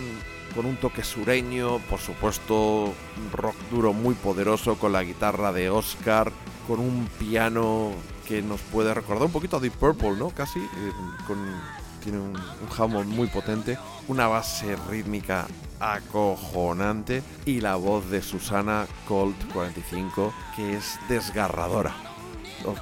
con 0.54 0.66
un 0.66 0.76
toque 0.76 1.02
sureño, 1.02 1.78
por 1.90 1.98
supuesto, 1.98 2.94
rock 3.32 3.56
duro 3.72 3.92
muy 3.92 4.14
poderoso 4.14 4.76
con 4.76 4.92
la 4.92 5.02
guitarra 5.02 5.52
de 5.52 5.68
Oscar, 5.70 6.30
con 6.68 6.78
un 6.78 7.08
piano 7.18 7.90
que 8.28 8.40
nos 8.40 8.60
puede 8.60 8.94
recordar 8.94 9.26
un 9.26 9.32
poquito 9.32 9.56
a 9.56 9.60
Deep 9.60 9.74
Purple, 9.74 10.12
¿no? 10.12 10.30
Casi, 10.30 10.60
eh, 10.60 10.92
tiene 12.00 12.18
un, 12.18 12.36
un 12.36 13.08
muy 13.08 13.26
potente, 13.26 13.78
una 14.06 14.28
base 14.28 14.76
rítmica 14.88 15.48
acojonante 15.80 17.24
y 17.46 17.60
la 17.60 17.74
voz 17.74 18.08
de 18.10 18.22
Susana 18.22 18.86
Colt 19.08 19.36
45 19.52 20.32
que 20.54 20.76
es 20.76 21.00
desgarradora. 21.08 21.94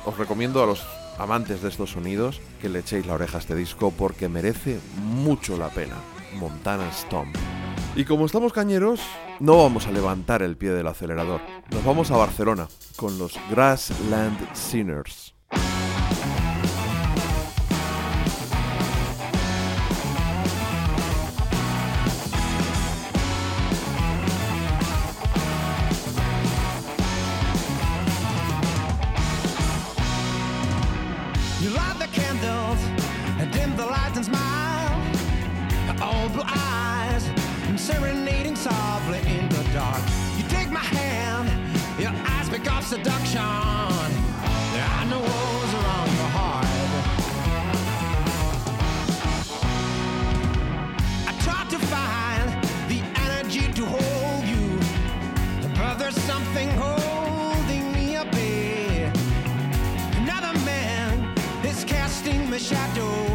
Os 0.04 0.18
recomiendo 0.18 0.62
a 0.62 0.66
los 0.66 0.97
amantes 1.18 1.62
de 1.62 1.68
estos 1.68 1.90
sonidos 1.90 2.40
que 2.60 2.68
le 2.68 2.80
echéis 2.80 3.06
la 3.06 3.14
oreja 3.14 3.38
a 3.38 3.40
este 3.40 3.54
disco 3.54 3.92
porque 3.96 4.28
merece 4.28 4.78
mucho 5.02 5.56
la 5.56 5.68
pena. 5.68 5.96
Montana 6.34 6.90
Stomp. 6.92 7.34
Y 7.96 8.04
como 8.04 8.26
estamos 8.26 8.52
cañeros, 8.52 9.00
no 9.40 9.56
vamos 9.56 9.86
a 9.86 9.92
levantar 9.92 10.42
el 10.42 10.56
pie 10.56 10.70
del 10.70 10.86
acelerador. 10.86 11.40
Nos 11.72 11.84
vamos 11.84 12.10
a 12.10 12.16
Barcelona 12.16 12.68
con 12.96 13.18
los 13.18 13.34
Grassland 13.50 14.54
Sinners. 14.54 15.34
Seduction 42.88 43.38
and 43.42 45.12
the 45.12 45.18
walls 45.18 45.74
around 45.74 46.10
your 46.16 46.30
heart. 46.38 46.64
I 51.26 51.32
tried 51.44 51.68
to 51.68 51.78
find 51.78 52.48
the 52.88 53.00
energy 53.26 53.70
to 53.74 53.84
hold 53.84 54.44
you, 54.48 54.80
but 55.76 55.98
there's 55.98 56.16
something 56.22 56.70
holding 56.78 57.92
me 57.92 58.16
up 58.16 58.34
here. 58.34 59.12
Another 60.22 60.58
man 60.64 61.34
is 61.64 61.84
casting 61.84 62.48
the 62.48 62.58
shadow, 62.58 63.27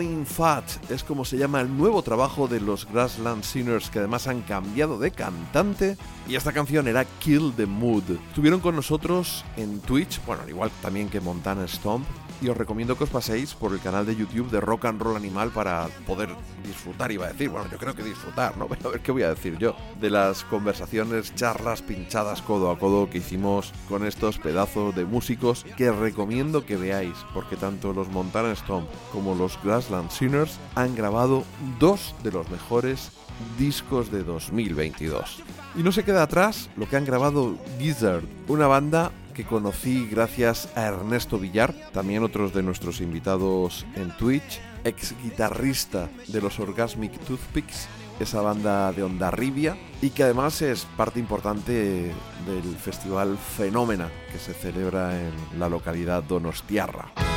Going 0.00 0.24
Fat 0.24 0.64
es 0.90 1.04
como 1.04 1.26
se 1.26 1.36
llama 1.36 1.60
el 1.60 1.76
nuevo 1.76 2.00
trabajo 2.00 2.48
de 2.48 2.58
los 2.58 2.90
Grassland 2.90 3.44
Singers 3.44 3.90
que 3.90 3.98
además 3.98 4.28
han 4.28 4.40
cambiado 4.40 4.98
de 4.98 5.10
cantante 5.10 5.98
y 6.26 6.36
esta 6.36 6.52
canción 6.52 6.88
era 6.88 7.04
Kill 7.04 7.52
the 7.54 7.66
Mood. 7.66 8.04
Estuvieron 8.28 8.60
con 8.60 8.74
nosotros 8.74 9.44
en 9.58 9.78
Twitch, 9.80 10.18
bueno, 10.24 10.42
al 10.42 10.48
igual 10.48 10.70
también 10.80 11.10
que 11.10 11.20
Montana 11.20 11.68
Stomp 11.68 12.06
y 12.40 12.48
os 12.48 12.56
recomiendo 12.56 12.96
que 12.96 13.04
os 13.04 13.10
paséis 13.10 13.54
por 13.54 13.72
el 13.72 13.80
canal 13.80 14.06
de 14.06 14.16
YouTube 14.16 14.50
de 14.50 14.60
Rock 14.60 14.86
and 14.86 15.00
Roll 15.00 15.16
Animal 15.16 15.50
para 15.50 15.88
poder 16.06 16.30
disfrutar, 16.64 17.12
iba 17.12 17.26
a 17.26 17.32
decir, 17.32 17.48
bueno, 17.50 17.68
yo 17.70 17.78
creo 17.78 17.94
que 17.94 18.02
disfrutar, 18.02 18.56
¿no? 18.56 18.66
Pero 18.68 18.88
a 18.88 18.92
ver 18.92 19.00
qué 19.00 19.12
voy 19.12 19.22
a 19.22 19.30
decir 19.30 19.58
yo, 19.58 19.76
de 20.00 20.10
las 20.10 20.44
conversaciones, 20.44 21.34
charlas 21.34 21.82
pinchadas 21.82 22.42
codo 22.42 22.70
a 22.70 22.78
codo 22.78 23.10
que 23.10 23.18
hicimos 23.18 23.72
con 23.88 24.06
estos 24.06 24.38
pedazos 24.38 24.94
de 24.94 25.04
músicos 25.04 25.64
que 25.76 25.90
recomiendo 25.92 26.64
que 26.64 26.76
veáis, 26.76 27.16
porque 27.34 27.56
tanto 27.56 27.92
los 27.92 28.08
Montana 28.08 28.54
Stomp 28.54 28.88
como 29.12 29.34
los 29.34 29.58
Grassland 29.62 30.10
Singers 30.10 30.58
han 30.74 30.94
grabado 30.94 31.44
dos 31.78 32.14
de 32.22 32.32
los 32.32 32.48
mejores 32.50 33.12
discos 33.58 34.10
de 34.10 34.22
2022. 34.22 35.42
Y 35.76 35.82
no 35.82 35.92
se 35.92 36.04
queda 36.04 36.22
atrás 36.22 36.68
lo 36.76 36.88
que 36.88 36.96
han 36.96 37.04
grabado 37.04 37.56
Gizzard, 37.78 38.24
una 38.48 38.66
banda 38.66 39.12
que 39.30 39.44
conocí 39.44 40.06
gracias 40.10 40.68
a 40.76 40.82
Ernesto 40.86 41.38
Villar, 41.38 41.74
también 41.92 42.22
otros 42.22 42.52
de 42.52 42.62
nuestros 42.62 43.00
invitados 43.00 43.86
en 43.94 44.10
Twitch, 44.16 44.60
ex 44.84 45.14
guitarrista 45.22 46.08
de 46.28 46.40
los 46.40 46.58
Orgasmic 46.58 47.18
Toothpicks, 47.20 47.88
esa 48.18 48.42
banda 48.42 48.92
de 48.92 49.02
Ondarribia, 49.02 49.76
y 50.02 50.10
que 50.10 50.24
además 50.24 50.60
es 50.62 50.86
parte 50.96 51.18
importante 51.18 52.12
del 52.46 52.76
festival 52.76 53.38
Fenómena 53.38 54.10
que 54.32 54.38
se 54.38 54.52
celebra 54.52 55.18
en 55.18 55.32
la 55.58 55.68
localidad 55.68 56.22
Donostiarra. 56.22 57.29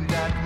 midnight 0.00 0.37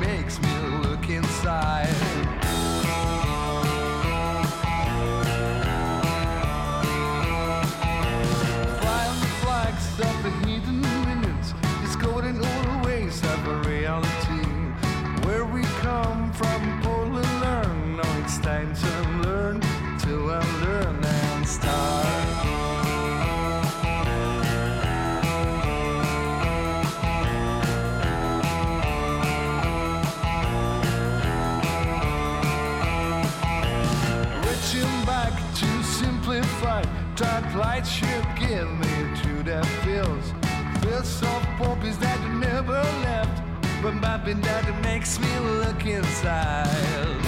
happy 44.23 44.41
that 44.41 44.69
it 44.69 44.83
makes 44.83 45.19
me 45.19 45.39
look 45.39 45.85
inside. 45.85 47.22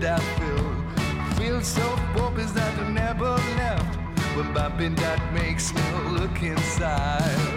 That 0.00 0.20
I 0.20 0.24
feel? 0.38 1.38
Feel 1.38 1.62
so 1.62 1.80
focused 2.14 2.54
that 2.54 2.78
I 2.78 2.90
never 2.90 3.30
left. 3.30 3.96
When 4.36 4.52
Bobbin 4.52 4.94
that 4.96 5.32
makes 5.32 5.72
me 5.72 5.80
look 6.10 6.42
inside. 6.42 7.55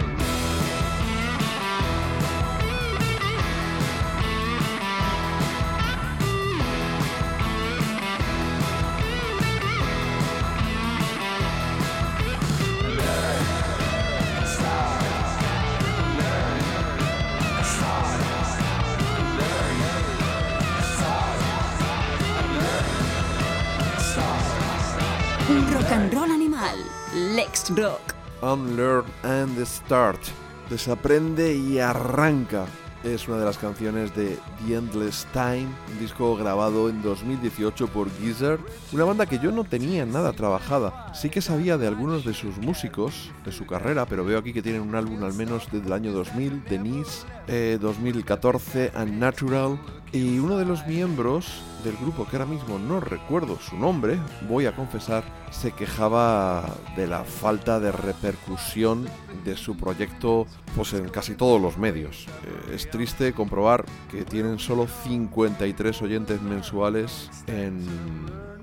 Lex 27.36 27.70
Rock. 27.76 28.16
Unlearn 28.42 29.06
and 29.22 29.64
Start. 29.64 30.20
Desaprende 30.68 31.56
y 31.56 31.78
arranca. 31.78 32.66
Es 33.04 33.28
una 33.28 33.38
de 33.38 33.46
las 33.46 33.58
canciones 33.58 34.16
de 34.16 34.38
The 34.66 34.76
Endless 34.76 35.28
Time, 35.32 35.68
un 35.92 36.00
disco 36.00 36.36
grabado 36.36 36.90
en 36.90 37.02
2018 37.04 37.88
por 37.88 38.10
Gizzard, 38.18 38.60
una 38.92 39.06
banda 39.06 39.28
que 39.28 39.38
yo 39.38 39.52
no 39.52 39.64
tenía 39.64 40.06
nada 40.06 40.34
trabajada. 40.34 41.14
Sí 41.14 41.30
que 41.30 41.42
sabía 41.42 41.78
de 41.78 41.88
algunos 41.88 42.26
de 42.26 42.34
sus 42.34 42.58
músicos, 42.58 43.32
de 43.46 43.52
su 43.52 43.66
carrera, 43.68 44.06
pero 44.06 44.26
veo 44.26 44.40
aquí 44.40 44.52
que 44.52 44.64
tienen 44.64 44.82
un 44.82 44.96
álbum 44.96 45.24
al 45.24 45.34
menos 45.34 45.68
desde 45.72 45.86
el 45.86 45.94
año 45.94 46.12
2000, 46.12 46.64
Denise, 46.66 47.26
eh, 47.48 47.78
2014, 47.80 48.92
Unnatural, 48.96 49.80
y 50.12 50.40
uno 50.40 50.58
de 50.58 50.66
los 50.66 50.86
miembros 50.88 51.62
del 51.84 51.96
grupo, 51.98 52.26
que 52.26 52.36
ahora 52.36 52.46
mismo 52.46 52.80
no 52.80 53.00
recuerdo 53.00 53.60
su 53.60 53.78
nombre, 53.78 54.18
voy 54.48 54.66
a 54.66 54.76
confesar, 54.76 55.24
se 55.52 55.72
quejaba 55.72 56.76
de 56.96 57.08
la 57.08 57.24
falta 57.24 57.80
de 57.80 57.92
repercusión 57.92 59.08
de 59.46 59.56
su 59.56 59.78
proyecto 59.78 60.48
pues 60.76 60.94
en 60.94 61.10
casi 61.10 61.36
todos 61.36 61.62
los 61.62 61.78
medios. 61.78 62.26
Eh, 62.28 62.76
es 62.76 62.90
triste 62.90 63.34
comprobar 63.34 63.86
que 64.12 64.26
tienen 64.26 64.60
solo 64.60 64.88
53 64.88 66.02
oyentes 66.02 66.42
mensuales 66.42 67.30
en 67.48 67.80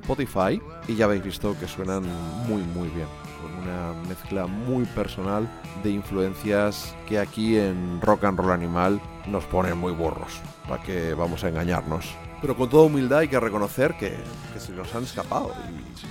Spotify 0.02 0.60
y 0.88 0.94
ya 0.94 1.06
habéis 1.06 1.24
visto 1.24 1.56
que 1.58 1.66
suenan 1.66 2.04
muy 2.48 2.62
muy 2.62 2.88
bien 2.90 3.25
una 3.66 3.92
mezcla 4.08 4.46
muy 4.46 4.84
personal 4.84 5.48
de 5.82 5.90
influencias 5.90 6.94
que 7.08 7.18
aquí 7.18 7.56
en 7.56 8.00
Rock 8.00 8.24
and 8.24 8.38
Roll 8.38 8.52
Animal 8.52 9.00
nos 9.26 9.44
ponen 9.44 9.76
muy 9.76 9.92
burros, 9.92 10.40
para 10.68 10.82
que 10.82 11.14
vamos 11.14 11.42
a 11.44 11.48
engañarnos. 11.48 12.14
Pero 12.40 12.54
con 12.54 12.68
toda 12.68 12.84
humildad 12.84 13.20
hay 13.20 13.28
que 13.28 13.40
reconocer 13.40 13.96
que, 13.98 14.14
que 14.52 14.60
se 14.60 14.72
nos 14.72 14.94
han 14.94 15.04
escapado. 15.04 15.52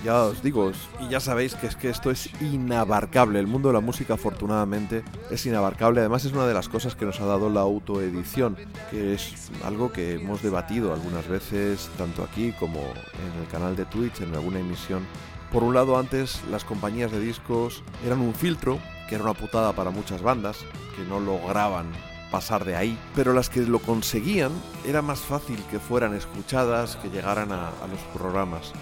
Y 0.02 0.04
ya 0.04 0.24
os 0.24 0.42
digo, 0.42 0.72
y 1.00 1.08
ya 1.08 1.20
sabéis 1.20 1.54
que 1.54 1.68
es 1.68 1.76
que 1.76 1.88
esto 1.88 2.10
es 2.10 2.28
inabarcable. 2.42 3.38
El 3.38 3.46
mundo 3.46 3.68
de 3.68 3.74
la 3.74 3.80
música, 3.80 4.14
afortunadamente, 4.14 5.04
es 5.30 5.46
inabarcable. 5.46 6.00
Además, 6.00 6.24
es 6.24 6.32
una 6.32 6.46
de 6.46 6.52
las 6.52 6.68
cosas 6.68 6.96
que 6.96 7.06
nos 7.06 7.20
ha 7.20 7.26
dado 7.26 7.48
la 7.48 7.60
autoedición, 7.60 8.56
que 8.90 9.14
es 9.14 9.50
algo 9.64 9.92
que 9.92 10.14
hemos 10.14 10.42
debatido 10.42 10.92
algunas 10.92 11.28
veces, 11.28 11.88
tanto 11.96 12.24
aquí 12.24 12.52
como 12.58 12.80
en 12.80 13.40
el 13.40 13.48
canal 13.50 13.76
de 13.76 13.84
Twitch, 13.84 14.20
en 14.20 14.34
alguna 14.34 14.58
emisión. 14.58 15.06
Por 15.52 15.62
un 15.62 15.74
lado, 15.74 15.98
antes 15.98 16.42
las 16.50 16.64
compañías 16.64 17.12
de 17.12 17.20
discos 17.20 17.82
eran 18.04 18.20
un 18.20 18.34
filtro, 18.34 18.78
que 19.08 19.14
era 19.14 19.24
una 19.24 19.34
putada 19.34 19.72
para 19.72 19.90
muchas 19.90 20.22
bandas, 20.22 20.58
que 20.96 21.04
no 21.04 21.20
lograban 21.20 21.86
pasar 22.30 22.64
de 22.64 22.76
ahí, 22.76 22.98
pero 23.14 23.32
las 23.32 23.48
que 23.48 23.60
lo 23.60 23.78
conseguían 23.78 24.50
era 24.84 25.02
más 25.02 25.20
fácil 25.20 25.62
que 25.70 25.78
fueran 25.78 26.14
escuchadas, 26.14 26.96
que 26.96 27.10
llegaran 27.10 27.52
a, 27.52 27.70
los 27.88 28.00
programas. 28.14 28.72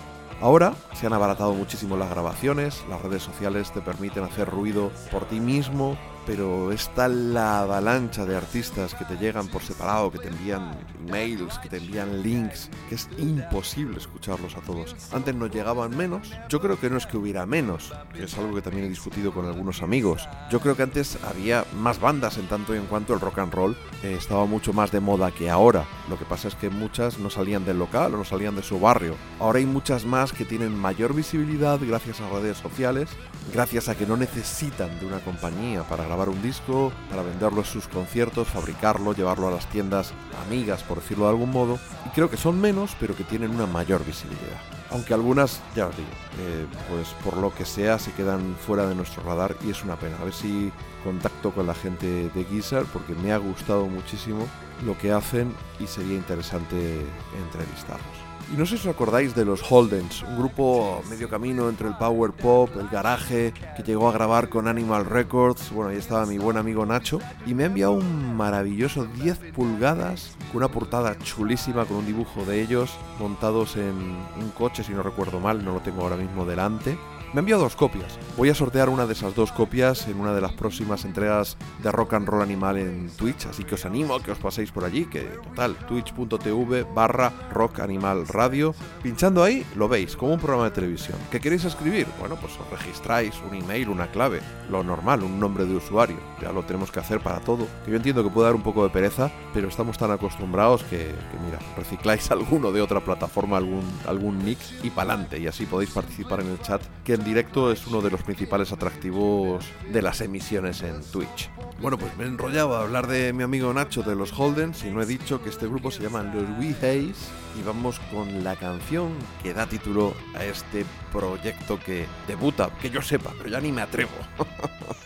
Ahora 0.40 0.74
se 0.94 1.06
han 1.06 1.12
abaratado 1.12 1.54
muchísimo 1.54 1.96
las 1.96 2.10
grabaciones, 2.10 2.84
las 2.88 3.02
redes 3.02 3.22
sociales 3.22 3.72
te 3.72 3.80
permiten 3.80 4.24
hacer 4.24 4.48
ruido 4.48 4.90
por 5.10 5.26
ti 5.26 5.40
mismo, 5.40 5.96
pero 6.26 6.72
está 6.72 7.08
la 7.08 7.60
avalancha 7.60 8.24
de 8.24 8.36
artistas 8.36 8.94
que 8.94 9.04
te 9.04 9.16
llegan 9.16 9.48
por 9.48 9.62
separado, 9.62 10.10
que 10.10 10.18
te 10.18 10.28
envían 10.28 10.76
mails, 11.10 11.58
que 11.58 11.68
te 11.68 11.76
envían 11.76 12.22
links, 12.22 12.70
que 12.88 12.94
es 12.94 13.08
imposible 13.18 13.98
escucharlos 13.98 14.56
a 14.56 14.60
todos. 14.60 14.94
Antes 15.12 15.34
nos 15.34 15.50
llegaban 15.50 15.96
menos, 15.96 16.32
yo 16.48 16.60
creo 16.60 16.78
que 16.78 16.90
no 16.90 16.96
es 16.96 17.06
que 17.06 17.16
hubiera 17.16 17.46
menos, 17.46 17.92
que 18.14 18.24
es 18.24 18.38
algo 18.38 18.54
que 18.54 18.62
también 18.62 18.86
he 18.86 18.88
discutido 18.88 19.32
con 19.32 19.46
algunos 19.46 19.82
amigos. 19.82 20.28
Yo 20.50 20.60
creo 20.60 20.76
que 20.76 20.82
antes 20.82 21.18
había 21.24 21.64
más 21.76 22.00
bandas 22.00 22.38
en 22.38 22.46
tanto 22.46 22.74
y 22.74 22.78
en 22.78 22.86
cuanto 22.86 23.14
el 23.14 23.20
rock 23.20 23.38
and 23.38 23.52
roll 23.52 23.76
eh, 24.02 24.14
estaba 24.18 24.46
mucho 24.46 24.72
más 24.72 24.90
de 24.90 25.00
moda 25.00 25.30
que 25.30 25.50
ahora. 25.50 25.84
Lo 26.08 26.18
que 26.18 26.24
pasa 26.24 26.48
es 26.48 26.54
que 26.54 26.70
muchas 26.70 27.18
no 27.18 27.30
salían 27.30 27.64
del 27.64 27.78
local 27.78 28.14
o 28.14 28.18
no 28.18 28.24
salían 28.24 28.56
de 28.56 28.62
su 28.62 28.80
barrio. 28.80 29.14
Ahora 29.40 29.58
hay 29.58 29.66
muchas 29.66 30.04
más 30.04 30.32
que 30.32 30.44
tienen 30.44 30.76
mayor 30.76 31.14
visibilidad 31.14 31.78
gracias 31.80 32.20
a 32.20 32.28
redes 32.28 32.58
sociales, 32.58 33.08
gracias 33.52 33.88
a 33.88 33.96
que 33.96 34.06
no 34.06 34.16
necesitan 34.16 34.98
de 34.98 35.06
una 35.06 35.20
compañía 35.20 35.82
para 35.82 36.04
grabar 36.04 36.13
un 36.22 36.40
disco, 36.42 36.92
para 37.10 37.22
venderlo 37.22 37.60
en 37.60 37.66
sus 37.66 37.88
conciertos, 37.88 38.48
fabricarlo, 38.48 39.12
llevarlo 39.12 39.48
a 39.48 39.50
las 39.50 39.66
tiendas 39.66 40.12
amigas, 40.46 40.82
por 40.82 41.00
decirlo 41.00 41.24
de 41.24 41.30
algún 41.30 41.50
modo. 41.50 41.78
Y 42.06 42.10
creo 42.10 42.30
que 42.30 42.36
son 42.36 42.60
menos, 42.60 42.96
pero 42.98 43.16
que 43.16 43.24
tienen 43.24 43.50
una 43.50 43.66
mayor 43.66 44.04
visibilidad. 44.04 44.60
Aunque 44.90 45.12
algunas, 45.14 45.60
ya 45.74 45.88
os 45.88 45.96
digo, 45.96 46.08
eh, 46.38 46.66
pues 46.88 47.08
por 47.24 47.36
lo 47.38 47.52
que 47.52 47.64
sea 47.64 47.98
se 47.98 48.12
quedan 48.12 48.56
fuera 48.64 48.86
de 48.86 48.94
nuestro 48.94 49.22
radar 49.24 49.56
y 49.64 49.70
es 49.70 49.82
una 49.82 49.96
pena. 49.96 50.16
A 50.20 50.24
ver 50.24 50.34
si 50.34 50.72
contacto 51.02 51.50
con 51.50 51.66
la 51.66 51.74
gente 51.74 52.30
de 52.30 52.44
Gizzard 52.44 52.86
porque 52.86 53.14
me 53.14 53.32
ha 53.32 53.38
gustado 53.38 53.86
muchísimo 53.86 54.46
lo 54.84 54.96
que 54.96 55.12
hacen 55.12 55.52
y 55.80 55.86
sería 55.86 56.14
interesante 56.14 57.06
entrevistarlos. 57.44 58.23
Y 58.52 58.56
no 58.56 58.66
sé 58.66 58.76
si 58.76 58.88
os 58.88 58.94
acordáis 58.94 59.34
de 59.34 59.44
los 59.44 59.62
Holdens, 59.70 60.22
un 60.22 60.38
grupo 60.38 61.02
medio 61.08 61.28
camino 61.28 61.68
entre 61.68 61.88
el 61.88 61.96
power 61.96 62.32
pop, 62.32 62.70
el 62.78 62.88
garaje, 62.88 63.52
que 63.76 63.82
llegó 63.82 64.08
a 64.08 64.12
grabar 64.12 64.48
con 64.48 64.68
Animal 64.68 65.06
Records. 65.06 65.72
Bueno, 65.72 65.90
ahí 65.90 65.96
estaba 65.96 66.26
mi 66.26 66.38
buen 66.38 66.56
amigo 66.56 66.86
Nacho. 66.86 67.20
Y 67.46 67.54
me 67.54 67.64
ha 67.64 67.66
enviado 67.66 67.92
un 67.92 68.36
maravilloso 68.36 69.06
10 69.06 69.38
pulgadas 69.54 70.36
con 70.52 70.58
una 70.58 70.68
portada 70.68 71.18
chulísima 71.18 71.84
con 71.84 71.98
un 71.98 72.06
dibujo 72.06 72.44
de 72.44 72.62
ellos 72.62 72.90
montados 73.18 73.76
en 73.76 73.94
un 74.40 74.50
coche, 74.56 74.84
si 74.84 74.92
no 74.92 75.02
recuerdo 75.02 75.40
mal, 75.40 75.64
no 75.64 75.72
lo 75.74 75.80
tengo 75.80 76.02
ahora 76.02 76.16
mismo 76.16 76.44
delante. 76.44 76.96
Me 77.34 77.40
ha 77.40 77.42
enviado 77.42 77.62
dos 77.62 77.74
copias. 77.74 78.16
Voy 78.36 78.48
a 78.48 78.54
sortear 78.54 78.88
una 78.88 79.06
de 79.06 79.12
esas 79.12 79.34
dos 79.34 79.50
copias 79.50 80.06
en 80.06 80.20
una 80.20 80.32
de 80.32 80.40
las 80.40 80.52
próximas 80.52 81.04
entregas 81.04 81.56
de 81.82 81.90
Rock 81.90 82.14
and 82.14 82.28
Roll 82.28 82.42
Animal 82.42 82.76
en 82.76 83.10
Twitch, 83.10 83.46
así 83.46 83.64
que 83.64 83.74
os 83.74 83.84
animo 83.84 84.14
a 84.14 84.22
que 84.22 84.30
os 84.30 84.38
paséis 84.38 84.70
por 84.70 84.84
allí, 84.84 85.06
que 85.06 85.22
total, 85.42 85.74
twitch.tv 85.88 86.84
barra 86.94 87.32
Rock 87.52 87.80
Animal 87.80 88.28
Radio. 88.28 88.72
Pinchando 89.02 89.42
ahí 89.42 89.66
lo 89.74 89.88
veis, 89.88 90.14
como 90.14 90.32
un 90.32 90.38
programa 90.38 90.66
de 90.66 90.70
televisión. 90.70 91.18
¿Qué 91.32 91.40
queréis 91.40 91.64
escribir? 91.64 92.06
Bueno, 92.20 92.36
pues 92.36 92.52
os 92.52 92.70
registráis 92.70 93.34
un 93.50 93.56
email, 93.56 93.88
una 93.88 94.12
clave, 94.12 94.40
lo 94.70 94.84
normal, 94.84 95.24
un 95.24 95.40
nombre 95.40 95.64
de 95.64 95.74
usuario. 95.74 96.18
Ya 96.40 96.52
lo 96.52 96.62
tenemos 96.62 96.92
que 96.92 97.00
hacer 97.00 97.18
para 97.18 97.40
todo. 97.40 97.66
Que 97.84 97.90
yo 97.90 97.96
entiendo 97.96 98.22
que 98.22 98.30
puede 98.30 98.46
dar 98.46 98.54
un 98.54 98.62
poco 98.62 98.84
de 98.84 98.90
pereza, 98.90 99.32
pero 99.52 99.66
estamos 99.66 99.98
tan 99.98 100.12
acostumbrados 100.12 100.84
que, 100.84 101.12
mira, 101.44 101.58
recicláis 101.76 102.30
alguno 102.30 102.70
de 102.70 102.80
otra 102.80 103.00
plataforma, 103.00 103.56
algún, 103.56 103.82
algún 104.06 104.38
nick 104.44 104.60
y 104.84 104.90
pa'lante, 104.90 105.40
y 105.40 105.48
así 105.48 105.66
podéis 105.66 105.90
participar 105.90 106.38
en 106.40 106.50
el 106.50 106.60
chat, 106.60 106.80
en 107.24 107.30
directo 107.30 107.72
es 107.72 107.86
uno 107.86 108.02
de 108.02 108.10
los 108.10 108.22
principales 108.22 108.70
atractivos 108.70 109.64
de 109.90 110.02
las 110.02 110.20
emisiones 110.20 110.82
en 110.82 111.02
Twitch. 111.04 111.48
Bueno, 111.80 111.96
pues 111.96 112.14
me 112.18 112.24
he 112.24 112.26
enrollado 112.26 112.76
a 112.76 112.82
hablar 112.82 113.06
de 113.06 113.32
mi 113.32 113.42
amigo 113.42 113.72
Nacho 113.72 114.02
de 114.02 114.14
los 114.14 114.38
Holdens 114.38 114.84
y 114.84 114.90
no 114.90 115.00
he 115.00 115.06
dicho 115.06 115.42
que 115.42 115.48
este 115.48 115.66
grupo 115.66 115.90
se 115.90 116.02
llama 116.02 116.22
Los 116.22 116.44
We 116.58 116.72
Haze 116.72 117.14
y 117.58 117.62
vamos 117.64 117.98
con 118.12 118.44
la 118.44 118.56
canción 118.56 119.14
que 119.42 119.54
da 119.54 119.66
título 119.66 120.14
a 120.34 120.44
este 120.44 120.84
proyecto 121.10 121.80
que 121.80 122.06
debuta, 122.26 122.68
que 122.82 122.90
yo 122.90 123.00
sepa, 123.00 123.32
pero 123.38 123.48
ya 123.48 123.58
ni 123.58 123.72
me 123.72 123.80
atrevo. 123.80 124.12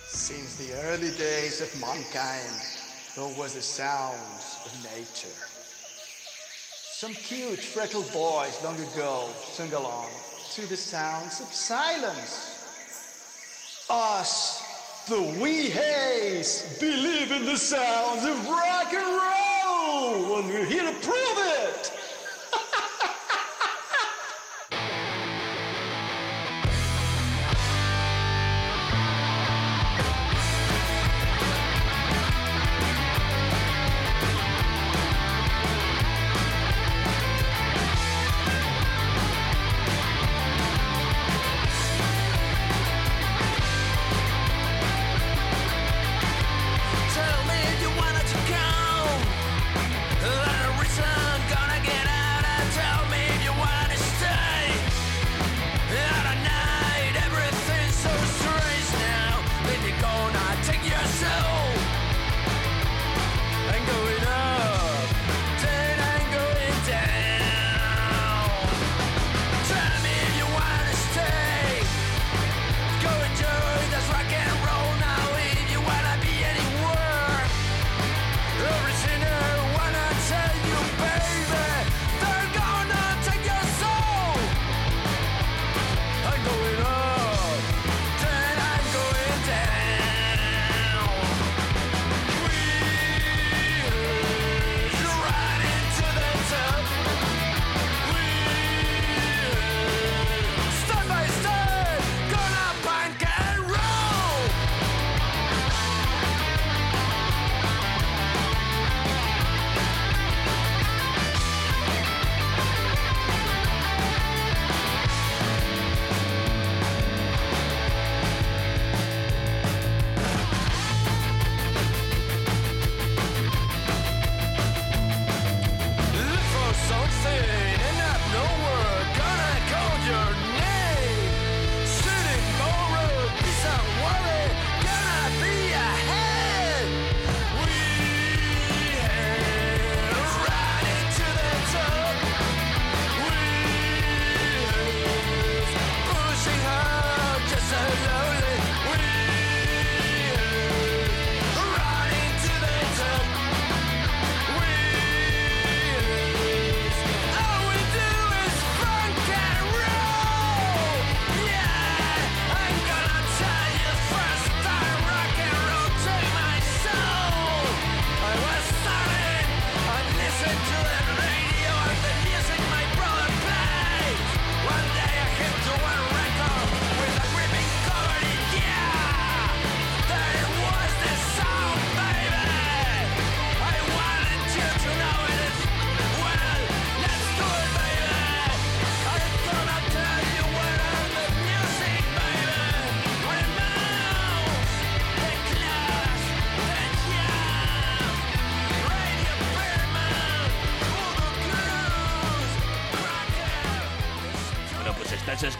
Since 0.08 0.66
the 0.66 0.74
early 0.88 1.12
days 1.16 1.60
of 1.60 1.72
mankind, 1.80 2.50
there 3.14 3.32
was 3.38 3.54
the 3.54 3.62
sounds 3.62 4.58
of 4.66 4.72
nature. 4.82 5.38
Some 6.98 7.14
cute, 7.14 7.60
freckled 7.60 8.12
boys 8.12 8.58
long 8.64 8.74
ago 8.74 9.28
sung 9.54 9.72
along 9.72 10.27
to 10.58 10.66
the 10.66 10.76
sounds 10.76 11.40
of 11.40 11.46
silence. 11.46 13.86
Us, 13.88 15.06
the 15.08 15.22
Wee 15.40 15.70
Hays, 15.70 16.76
believe 16.80 17.30
in 17.30 17.44
the 17.44 17.56
sounds 17.56 18.24
of 18.24 18.48
rock 18.48 18.92
and 18.92 19.06
roll, 19.06 20.40
and 20.40 20.48
we're 20.48 20.64
here 20.64 20.82
to 20.82 20.98
prove 20.98 21.38
it. 21.38 21.67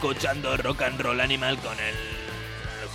Escuchando 0.09 0.57
Rock 0.57 0.81
and 0.81 0.99
Roll 0.99 1.21
Animal 1.21 1.59
con 1.59 1.77
el 1.79 1.95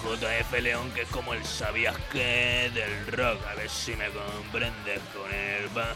JF 0.02 0.60
León, 0.60 0.90
que 0.92 1.02
es 1.02 1.08
como 1.10 1.32
el 1.32 1.44
sabías 1.44 1.94
que 2.10 2.72
del 2.74 3.06
rock. 3.06 3.38
A 3.46 3.54
ver 3.54 3.70
si 3.70 3.92
me 3.92 4.06
comprendes 4.08 4.98
con 5.14 5.32
el 5.32 5.68
va, 5.78 5.94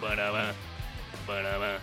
para 0.00 0.32
va, 0.32 0.52
para 1.24 1.56
va. 1.56 1.78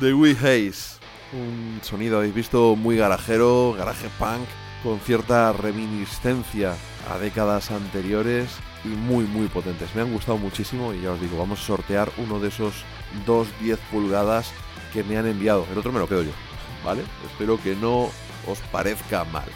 The 0.00 0.12
Wee 0.12 0.32
Haze. 0.32 0.98
Un 1.32 1.78
sonido, 1.82 2.18
habéis 2.18 2.34
visto, 2.34 2.74
muy 2.74 2.96
garajero, 2.96 3.76
garaje 3.78 4.08
punk, 4.18 4.48
con 4.82 4.98
cierta 4.98 5.52
reminiscencia 5.52 6.74
a 7.08 7.18
décadas 7.18 7.70
anteriores 7.70 8.50
y 8.84 8.88
muy, 8.88 9.24
muy 9.24 9.46
potentes. 9.46 9.94
Me 9.94 10.02
han 10.02 10.12
gustado 10.12 10.36
muchísimo 10.36 10.92
y 10.92 11.02
ya 11.02 11.12
os 11.12 11.20
digo, 11.20 11.38
vamos 11.38 11.60
a 11.60 11.64
sortear 11.64 12.10
uno 12.16 12.40
de 12.40 12.48
esos 12.48 12.74
dos 13.24 13.46
10 13.60 13.78
pulgadas 13.92 14.50
que 14.92 15.04
me 15.04 15.16
han 15.16 15.28
enviado. 15.28 15.64
El 15.70 15.78
otro 15.78 15.92
me 15.92 16.00
lo 16.00 16.08
quedo 16.08 16.24
yo, 16.24 16.32
¿vale? 16.84 17.02
Espero 17.30 17.60
que 17.60 17.74
no 17.76 18.10
os 18.46 18.58
parezca 18.72 19.24
mal. 19.24 19.48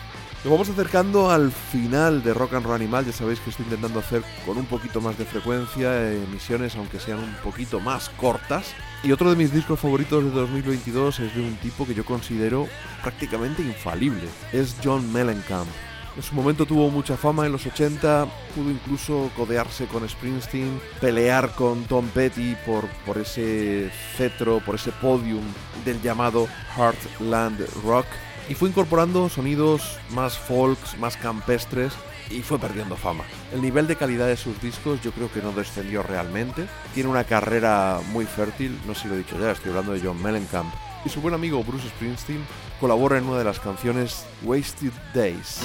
Nos 0.45 0.51
vamos 0.51 0.69
acercando 0.69 1.31
al 1.31 1.53
final 1.53 2.25
de 2.25 2.35
Rock 2.35 2.55
and 2.55 2.67
Roll 2.67 2.75
Animal. 2.75 3.07
Ya 3.07 3.13
sabéis 3.13 3.39
que 3.39 3.51
estoy 3.51 3.65
intentando 3.65 4.01
hacer 4.01 4.25
con 4.45 4.59
un 4.59 4.67
poquito 4.67 5.01
más 5.01 5.17
de 5.17 5.25
frecuencia 5.25 6.13
emisiones, 6.13 6.75
aunque 6.75 6.99
sean 6.99 7.21
un 7.21 7.35
poquito 7.45 7.79
más 7.79 8.09
cortas. 8.09 8.75
Y 9.05 9.13
otro 9.13 9.31
de 9.31 9.37
mis 9.37 9.53
discos 9.53 9.79
favoritos 9.79 10.25
de 10.25 10.31
2022 10.31 11.21
es 11.21 11.35
de 11.37 11.43
un 11.43 11.55
tipo 11.59 11.87
que 11.87 11.95
yo 11.95 12.05
considero 12.05 12.67
prácticamente 13.03 13.63
infalible. 13.63 14.29
Es 14.53 14.75
John 14.83 15.13
Mellencamp. 15.13 15.69
En 16.15 16.23
su 16.23 16.35
momento 16.35 16.67
tuvo 16.67 16.91
mucha 16.91 17.17
fama 17.17 17.47
en 17.47 17.53
los 17.53 17.65
80, 17.65 18.27
pudo 18.55 18.71
incluso 18.71 19.31
codearse 19.35 19.87
con 19.87 20.07
Springsteen, 20.07 20.79
pelear 21.01 21.55
con 21.55 21.85
Tom 21.85 22.07
Petty 22.09 22.55
por, 22.67 22.85
ese 23.19 23.91
cetro, 24.17 24.61
por 24.61 24.75
ese 24.75 24.93
podium 24.93 25.43
del 25.87 26.03
llamado 26.03 26.49
Heartland 26.77 27.67
Rock 27.83 28.07
y 28.49 28.55
fue 28.55 28.69
incorporando 28.69 29.31
sonidos 29.31 29.99
más 30.11 30.37
folks, 30.37 30.99
más 30.99 31.17
campestres 31.17 31.95
y 32.31 32.43
fue 32.43 32.59
perdiendo 32.59 32.97
fama. 32.97 33.25
El 33.53 33.63
nivel 33.63 33.87
de 33.87 33.97
calidad 33.97 34.27
de 34.27 34.37
sus 34.37 34.61
discos 34.61 35.01
yo 35.01 35.13
creo 35.13 35.33
que 35.33 35.41
no 35.41 35.53
descendió 35.53 36.03
realmente. 36.03 36.67
Tiene 36.93 37.09
una 37.09 37.25
carrera 37.25 38.01
muy 38.13 38.27
fértil, 38.27 38.79
no 38.87 38.95
sé 38.95 39.03
si 39.03 39.09
lo 39.09 39.15
he 39.15 39.19
dicho 39.19 39.39
ya, 39.41 39.53
estoy 39.53 39.71
hablando 39.71 39.93
de 39.93 40.01
John 40.01 40.23
Mellencamp. 40.23 40.73
Y 41.07 41.09
su 41.09 41.23
buen 41.23 41.35
amigo 41.35 41.65
Bruce 41.65 41.89
Springsteen 41.89 42.45
colabora 42.83 43.17
en 43.17 43.29
una 43.29 43.39
de 43.39 43.45
las 43.45 43.61
canciones 43.61 44.27
Wasted 44.43 44.91
Days. 45.15 45.61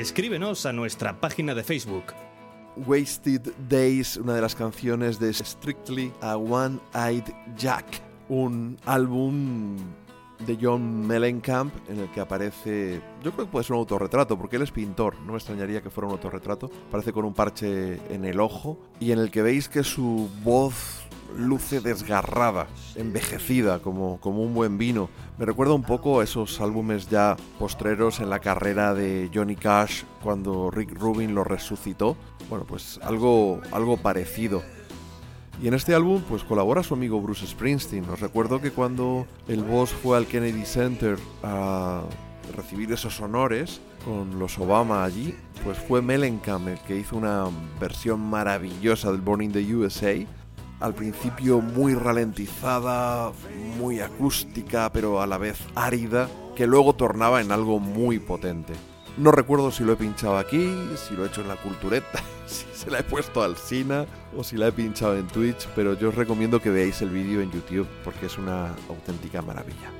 Escríbenos 0.00 0.64
a 0.64 0.72
nuestra 0.72 1.20
página 1.20 1.54
de 1.54 1.62
Facebook. 1.62 2.14
Wasted 2.74 3.52
Days, 3.68 4.16
una 4.16 4.34
de 4.34 4.40
las 4.40 4.54
canciones 4.54 5.20
de 5.20 5.30
Strictly 5.30 6.10
a 6.22 6.38
One-Eyed 6.38 7.24
Jack, 7.54 8.00
un 8.30 8.78
álbum 8.86 9.76
de 10.46 10.56
John 10.58 11.06
Mellencamp 11.06 11.74
en 11.90 11.98
el 11.98 12.10
que 12.12 12.20
aparece, 12.20 13.02
yo 13.22 13.30
creo 13.32 13.44
que 13.44 13.52
puede 13.52 13.64
ser 13.64 13.74
un 13.74 13.80
autorretrato, 13.80 14.38
porque 14.38 14.56
él 14.56 14.62
es 14.62 14.70
pintor, 14.70 15.20
no 15.20 15.32
me 15.32 15.36
extrañaría 15.36 15.82
que 15.82 15.90
fuera 15.90 16.06
un 16.08 16.14
autorretrato, 16.14 16.70
aparece 16.88 17.12
con 17.12 17.26
un 17.26 17.34
parche 17.34 18.00
en 18.08 18.24
el 18.24 18.40
ojo 18.40 18.78
y 19.00 19.12
en 19.12 19.18
el 19.18 19.30
que 19.30 19.42
veis 19.42 19.68
que 19.68 19.84
su 19.84 20.30
voz 20.42 20.99
luce 21.36 21.80
desgarrada, 21.80 22.66
envejecida, 22.94 23.80
como, 23.80 24.20
como 24.20 24.42
un 24.42 24.54
buen 24.54 24.78
vino. 24.78 25.08
Me 25.38 25.46
recuerda 25.46 25.74
un 25.74 25.82
poco 25.82 26.20
a 26.20 26.24
esos 26.24 26.60
álbumes 26.60 27.08
ya 27.08 27.36
postreros 27.58 28.20
en 28.20 28.30
la 28.30 28.40
carrera 28.40 28.94
de 28.94 29.30
Johnny 29.32 29.56
Cash 29.56 30.04
cuando 30.22 30.70
Rick 30.70 30.98
Rubin 30.98 31.34
lo 31.34 31.44
resucitó. 31.44 32.16
Bueno, 32.48 32.64
pues 32.66 33.00
algo, 33.02 33.60
algo 33.72 33.96
parecido. 33.96 34.62
Y 35.62 35.68
en 35.68 35.74
este 35.74 35.94
álbum 35.94 36.22
pues 36.26 36.42
colabora 36.42 36.82
su 36.82 36.94
amigo 36.94 37.20
Bruce 37.20 37.46
Springsteen. 37.46 38.08
Os 38.08 38.20
recuerdo 38.20 38.60
que 38.60 38.70
cuando 38.70 39.26
el 39.46 39.62
boss 39.62 39.90
fue 39.90 40.16
al 40.16 40.26
Kennedy 40.26 40.64
Center 40.64 41.18
a 41.42 42.02
recibir 42.56 42.90
esos 42.92 43.20
honores 43.20 43.80
con 44.04 44.38
los 44.38 44.58
Obama 44.58 45.04
allí, 45.04 45.34
pues 45.62 45.78
fue 45.78 46.00
Mellencamp 46.00 46.68
el 46.68 46.78
que 46.80 46.96
hizo 46.96 47.16
una 47.16 47.44
versión 47.78 48.20
maravillosa 48.20 49.12
del 49.12 49.20
Born 49.20 49.42
in 49.42 49.52
the 49.52 49.74
USA. 49.74 50.26
Al 50.80 50.94
principio 50.94 51.60
muy 51.60 51.94
ralentizada, 51.94 53.32
muy 53.78 54.00
acústica, 54.00 54.90
pero 54.92 55.20
a 55.20 55.26
la 55.26 55.36
vez 55.36 55.58
árida, 55.74 56.28
que 56.56 56.66
luego 56.66 56.94
tornaba 56.94 57.42
en 57.42 57.52
algo 57.52 57.78
muy 57.78 58.18
potente. 58.18 58.72
No 59.18 59.30
recuerdo 59.30 59.70
si 59.70 59.84
lo 59.84 59.92
he 59.92 59.96
pinchado 59.96 60.38
aquí, 60.38 60.74
si 60.96 61.14
lo 61.14 61.24
he 61.24 61.28
hecho 61.28 61.42
en 61.42 61.48
la 61.48 61.56
cultureta, 61.56 62.22
si 62.46 62.64
se 62.72 62.90
la 62.90 63.00
he 63.00 63.02
puesto 63.02 63.42
al 63.42 63.56
Sina 63.56 64.06
o 64.34 64.42
si 64.42 64.56
la 64.56 64.68
he 64.68 64.72
pinchado 64.72 65.18
en 65.18 65.26
Twitch, 65.26 65.68
pero 65.76 65.92
yo 65.94 66.08
os 66.08 66.14
recomiendo 66.14 66.62
que 66.62 66.70
veáis 66.70 67.02
el 67.02 67.10
vídeo 67.10 67.42
en 67.42 67.50
YouTube 67.50 67.88
porque 68.02 68.26
es 68.26 68.38
una 68.38 68.68
auténtica 68.88 69.42
maravilla. 69.42 69.90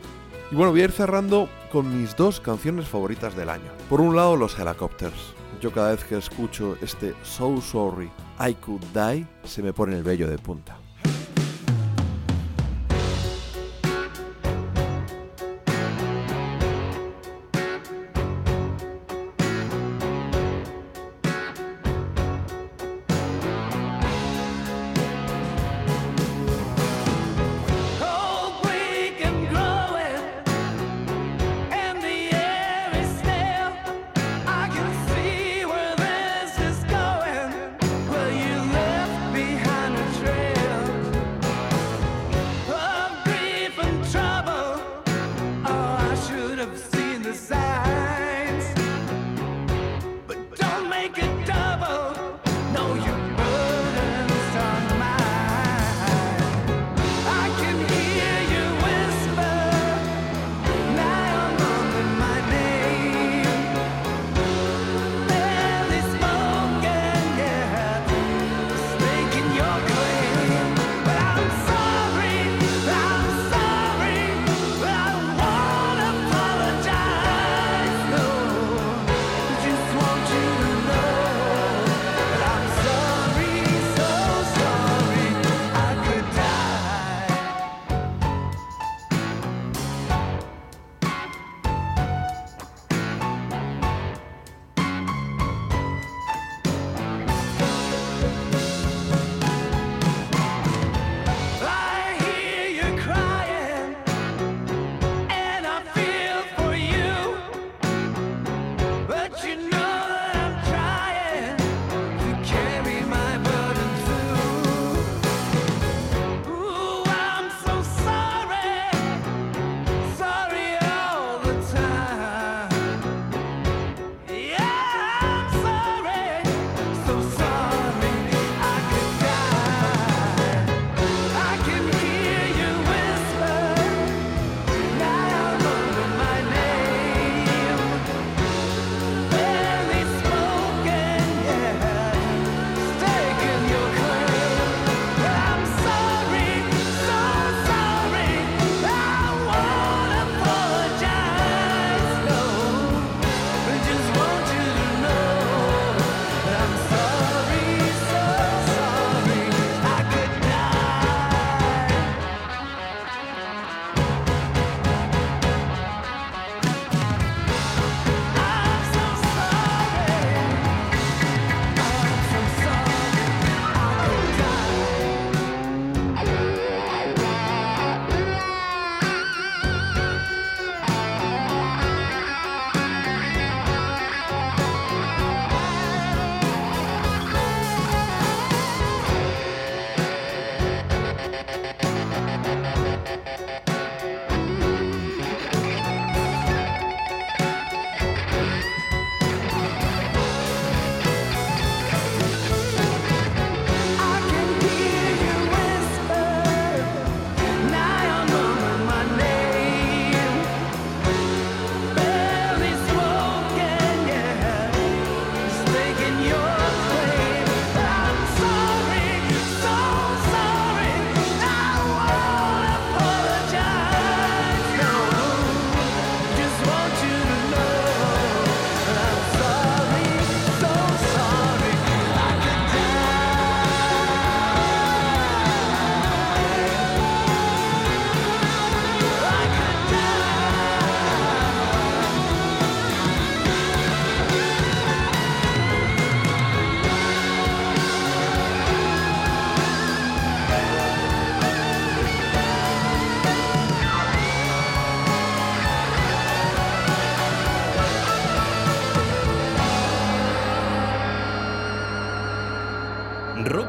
Y 0.50 0.54
bueno, 0.54 0.72
voy 0.72 0.80
a 0.80 0.84
ir 0.84 0.92
cerrando 0.92 1.48
con 1.70 2.00
mis 2.00 2.16
dos 2.16 2.40
canciones 2.40 2.88
favoritas 2.88 3.36
del 3.36 3.50
año. 3.50 3.70
Por 3.88 4.00
un 4.00 4.16
lado, 4.16 4.34
los 4.34 4.58
Helicopters. 4.58 5.34
Yo 5.60 5.70
cada 5.72 5.90
vez 5.90 6.04
que 6.04 6.16
escucho 6.16 6.76
este 6.80 7.14
So 7.22 7.60
Sorry, 7.60 8.10
I 8.42 8.54
Could 8.54 8.82
Die, 8.94 9.26
se 9.44 9.62
me 9.62 9.74
pone 9.74 9.96
el 9.96 10.02
vello 10.02 10.26
de 10.26 10.38
punta. 10.38 10.78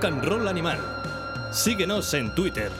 Rock 0.01 0.23
Roll 0.23 0.47
Animal. 0.47 0.79
Síguenos 1.51 2.11
en 2.15 2.33
Twitter. 2.33 2.71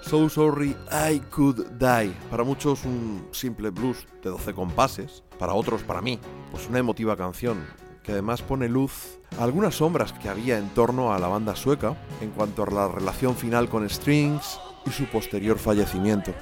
So 0.00 0.26
Sorry 0.30 0.74
I 0.90 1.20
Could 1.28 1.66
Die. 1.72 2.14
Para 2.30 2.44
muchos 2.44 2.84
un 2.84 3.28
simple 3.30 3.68
blues 3.68 4.06
de 4.22 4.30
12 4.30 4.54
compases, 4.54 5.22
para 5.38 5.52
otros, 5.52 5.82
para 5.82 6.00
mí, 6.00 6.18
pues 6.50 6.66
una 6.68 6.78
emotiva 6.78 7.14
canción 7.14 7.66
que 8.02 8.12
además 8.12 8.40
pone 8.40 8.70
luz 8.70 9.18
a 9.38 9.44
algunas 9.44 9.74
sombras 9.74 10.14
que 10.14 10.30
había 10.30 10.56
en 10.56 10.70
torno 10.70 11.12
a 11.12 11.18
la 11.18 11.28
banda 11.28 11.54
sueca 11.56 11.94
en 12.22 12.30
cuanto 12.30 12.62
a 12.62 12.70
la 12.70 12.88
relación 12.88 13.36
final 13.36 13.68
con 13.68 13.88
Strings 13.88 14.58
y 14.86 14.90
su 14.90 15.04
posterior 15.06 15.58
fallecimiento. 15.58 16.32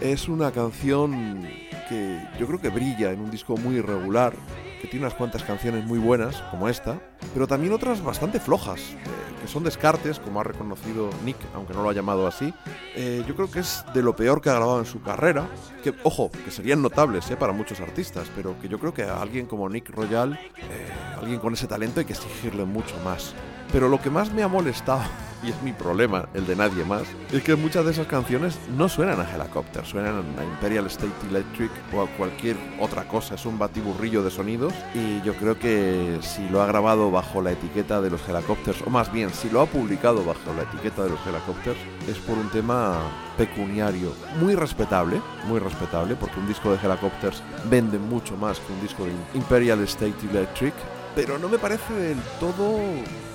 Es 0.00 0.28
una 0.28 0.52
canción 0.52 1.48
que 1.88 2.20
yo 2.38 2.46
creo 2.46 2.60
que 2.60 2.68
brilla 2.68 3.12
en 3.12 3.20
un 3.20 3.30
disco 3.30 3.56
muy 3.56 3.76
irregular, 3.76 4.34
que 4.80 4.88
tiene 4.88 5.06
unas 5.06 5.16
cuantas 5.16 5.42
canciones 5.42 5.84
muy 5.84 5.98
buenas, 5.98 6.36
como 6.50 6.68
esta, 6.68 7.00
pero 7.32 7.46
también 7.46 7.72
otras 7.72 8.02
bastante 8.02 8.40
flojas, 8.40 8.80
eh, 8.80 8.96
que 9.40 9.48
son 9.48 9.62
descartes, 9.62 10.18
como 10.18 10.40
ha 10.40 10.44
reconocido 10.44 11.10
Nick, 11.24 11.36
aunque 11.54 11.74
no 11.74 11.82
lo 11.82 11.90
ha 11.90 11.92
llamado 11.92 12.26
así. 12.26 12.52
Eh, 12.94 13.22
yo 13.28 13.34
creo 13.34 13.50
que 13.50 13.60
es 13.60 13.84
de 13.92 14.02
lo 14.02 14.16
peor 14.16 14.40
que 14.40 14.50
ha 14.50 14.54
grabado 14.54 14.78
en 14.78 14.86
su 14.86 15.02
carrera, 15.02 15.48
que, 15.82 15.94
ojo, 16.02 16.30
que 16.30 16.50
serían 16.50 16.80
notables 16.80 17.30
eh, 17.30 17.36
para 17.36 17.52
muchos 17.52 17.80
artistas, 17.80 18.30
pero 18.34 18.58
que 18.60 18.68
yo 18.68 18.78
creo 18.78 18.94
que 18.94 19.02
a 19.02 19.20
alguien 19.20 19.44
como 19.46 19.68
Nick 19.68 19.90
Royal, 19.90 20.32
eh, 20.34 20.88
alguien 21.18 21.40
con 21.40 21.52
ese 21.52 21.66
talento, 21.66 22.00
hay 22.00 22.06
que 22.06 22.14
exigirle 22.14 22.64
mucho 22.64 22.94
más. 23.04 23.34
Pero 23.74 23.88
lo 23.88 24.00
que 24.00 24.08
más 24.08 24.32
me 24.32 24.44
ha 24.44 24.46
molestado, 24.46 25.02
y 25.42 25.50
es 25.50 25.60
mi 25.60 25.72
problema, 25.72 26.28
el 26.32 26.46
de 26.46 26.54
nadie 26.54 26.84
más, 26.84 27.02
es 27.32 27.42
que 27.42 27.56
muchas 27.56 27.84
de 27.84 27.90
esas 27.90 28.06
canciones 28.06 28.56
no 28.76 28.88
suenan 28.88 29.20
a 29.20 29.28
Helicopter, 29.28 29.84
suenan 29.84 30.22
a 30.38 30.44
Imperial 30.44 30.86
State 30.86 31.26
Electric 31.28 31.72
o 31.92 32.02
a 32.02 32.06
cualquier 32.06 32.56
otra 32.78 33.08
cosa, 33.08 33.34
es 33.34 33.44
un 33.46 33.58
batiburrillo 33.58 34.22
de 34.22 34.30
sonidos. 34.30 34.72
Y 34.94 35.20
yo 35.22 35.34
creo 35.34 35.58
que 35.58 36.18
si 36.22 36.48
lo 36.50 36.62
ha 36.62 36.66
grabado 36.66 37.10
bajo 37.10 37.42
la 37.42 37.50
etiqueta 37.50 38.00
de 38.00 38.10
los 38.10 38.28
Helicopters, 38.28 38.80
o 38.86 38.90
más 38.90 39.12
bien, 39.12 39.30
si 39.34 39.50
lo 39.50 39.60
ha 39.60 39.66
publicado 39.66 40.24
bajo 40.24 40.54
la 40.56 40.62
etiqueta 40.62 41.02
de 41.02 41.10
los 41.10 41.26
Helicopters, 41.26 41.80
es 42.08 42.18
por 42.18 42.38
un 42.38 42.48
tema 42.50 43.00
pecuniario 43.36 44.12
muy 44.38 44.54
respetable, 44.54 45.20
muy 45.48 45.58
respetable, 45.58 46.14
porque 46.14 46.38
un 46.38 46.46
disco 46.46 46.70
de 46.70 46.78
Helicopters 46.78 47.42
vende 47.68 47.98
mucho 47.98 48.36
más 48.36 48.60
que 48.60 48.72
un 48.72 48.80
disco 48.80 49.04
de 49.04 49.10
Imperial 49.34 49.80
State 49.80 50.28
Electric, 50.30 50.74
pero 51.14 51.38
no 51.38 51.48
me 51.48 51.58
parece 51.58 51.92
del 51.94 52.18
todo, 52.40 52.78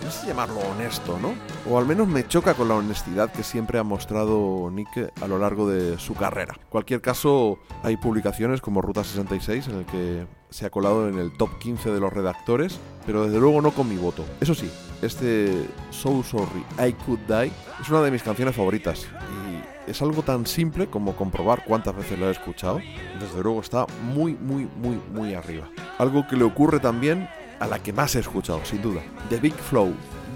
no 0.03 0.11
sé 0.11 0.27
llamarlo 0.27 0.59
honesto, 0.59 1.17
¿no? 1.19 1.33
O 1.69 1.77
al 1.77 1.85
menos 1.85 2.07
me 2.07 2.27
choca 2.27 2.53
con 2.53 2.67
la 2.67 2.75
honestidad 2.75 3.31
que 3.31 3.43
siempre 3.43 3.79
ha 3.79 3.83
mostrado 3.83 4.69
Nick 4.71 5.11
a 5.21 5.27
lo 5.27 5.39
largo 5.39 5.69
de 5.69 5.97
su 5.97 6.13
carrera. 6.13 6.55
En 6.57 6.69
cualquier 6.69 7.01
caso, 7.01 7.59
hay 7.83 7.97
publicaciones 7.97 8.61
como 8.61 8.81
Ruta 8.81 9.03
66 9.03 9.67
en 9.67 9.75
el 9.75 9.85
que 9.85 10.27
se 10.49 10.65
ha 10.65 10.69
colado 10.69 11.07
en 11.07 11.17
el 11.17 11.31
top 11.37 11.57
15 11.59 11.91
de 11.91 11.99
los 11.99 12.11
redactores, 12.11 12.79
pero 13.05 13.25
desde 13.25 13.39
luego 13.39 13.61
no 13.61 13.71
con 13.71 13.87
mi 13.87 13.97
voto. 13.97 14.25
Eso 14.41 14.55
sí, 14.55 14.69
este 15.01 15.67
So 15.91 16.23
Sorry 16.23 16.65
I 16.79 16.93
Could 16.93 17.19
Die 17.27 17.51
es 17.81 17.89
una 17.89 18.01
de 18.01 18.11
mis 18.11 18.23
canciones 18.23 18.55
favoritas 18.55 19.05
y 19.05 19.89
es 19.89 20.01
algo 20.01 20.21
tan 20.21 20.45
simple 20.45 20.87
como 20.87 21.15
comprobar 21.15 21.63
cuántas 21.65 21.95
veces 21.95 22.19
lo 22.19 22.27
he 22.27 22.31
escuchado. 22.31 22.79
Desde 23.19 23.41
luego 23.41 23.61
está 23.61 23.85
muy, 24.13 24.35
muy, 24.35 24.67
muy, 24.77 24.99
muy 25.13 25.33
arriba. 25.33 25.69
Algo 25.97 26.27
que 26.27 26.35
le 26.35 26.43
ocurre 26.43 26.79
también 26.79 27.27
a 27.59 27.67
la 27.67 27.81
que 27.81 27.93
más 27.93 28.15
he 28.15 28.19
escuchado, 28.19 28.61
sin 28.65 28.81
duda. 28.81 29.01
The 29.29 29.37
Big 29.37 29.55
Flow 29.55 29.93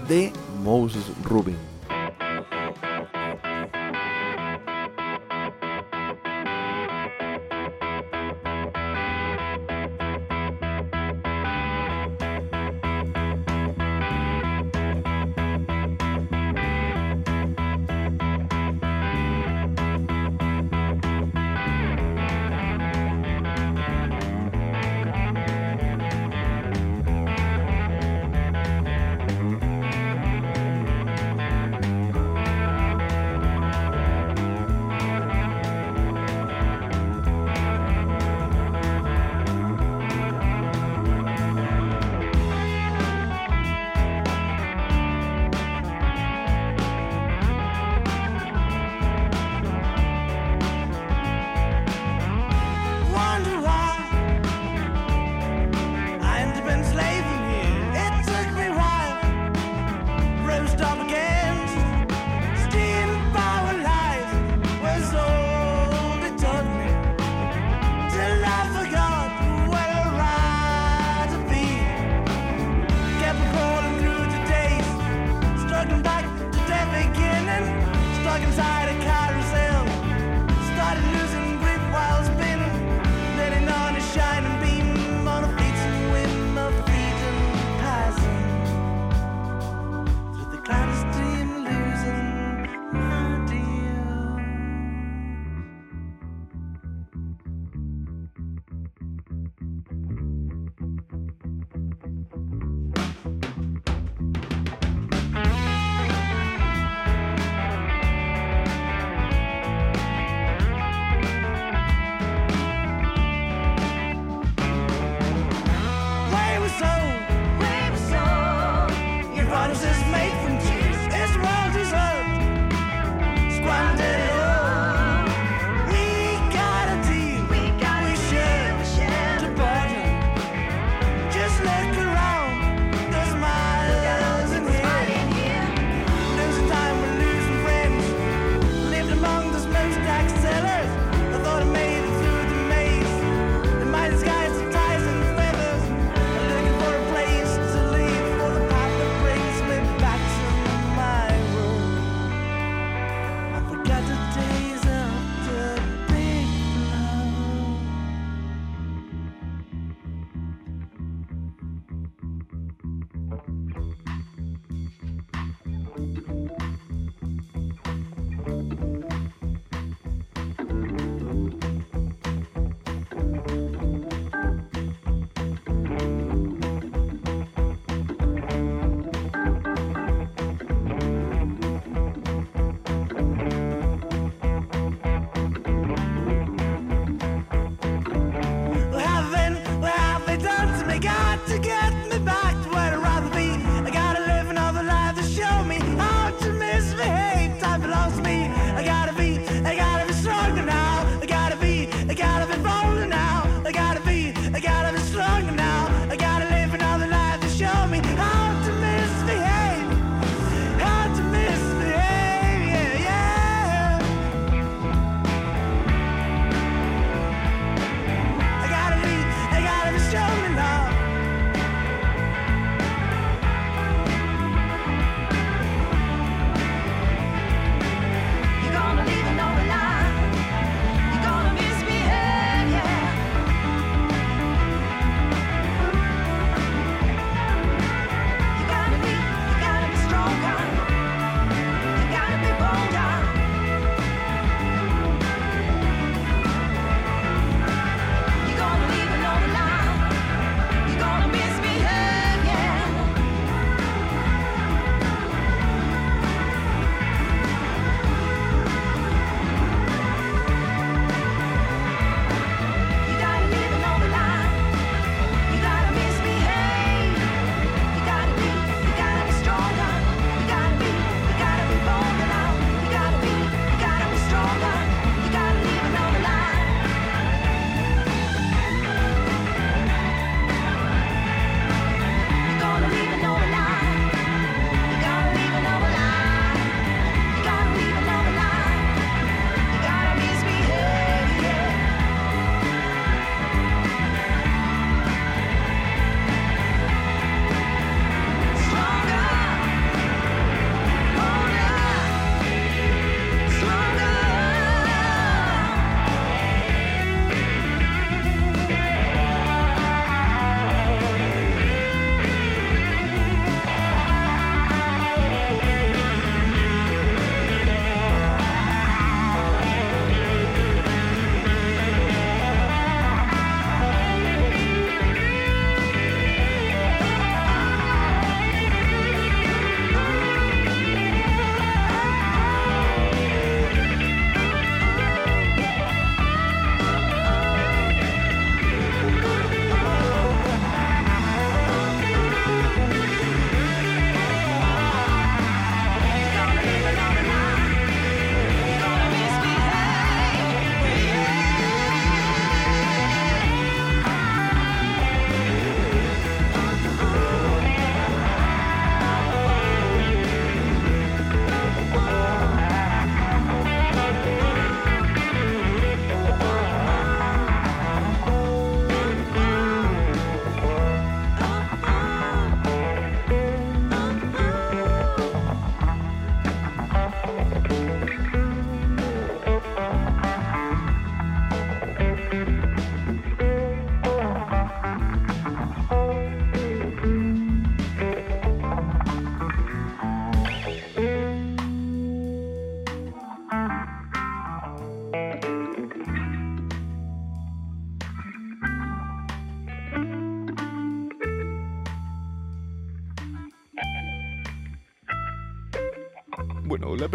de 0.08 0.32
Moses 0.62 1.04
Rubin. 1.24 1.73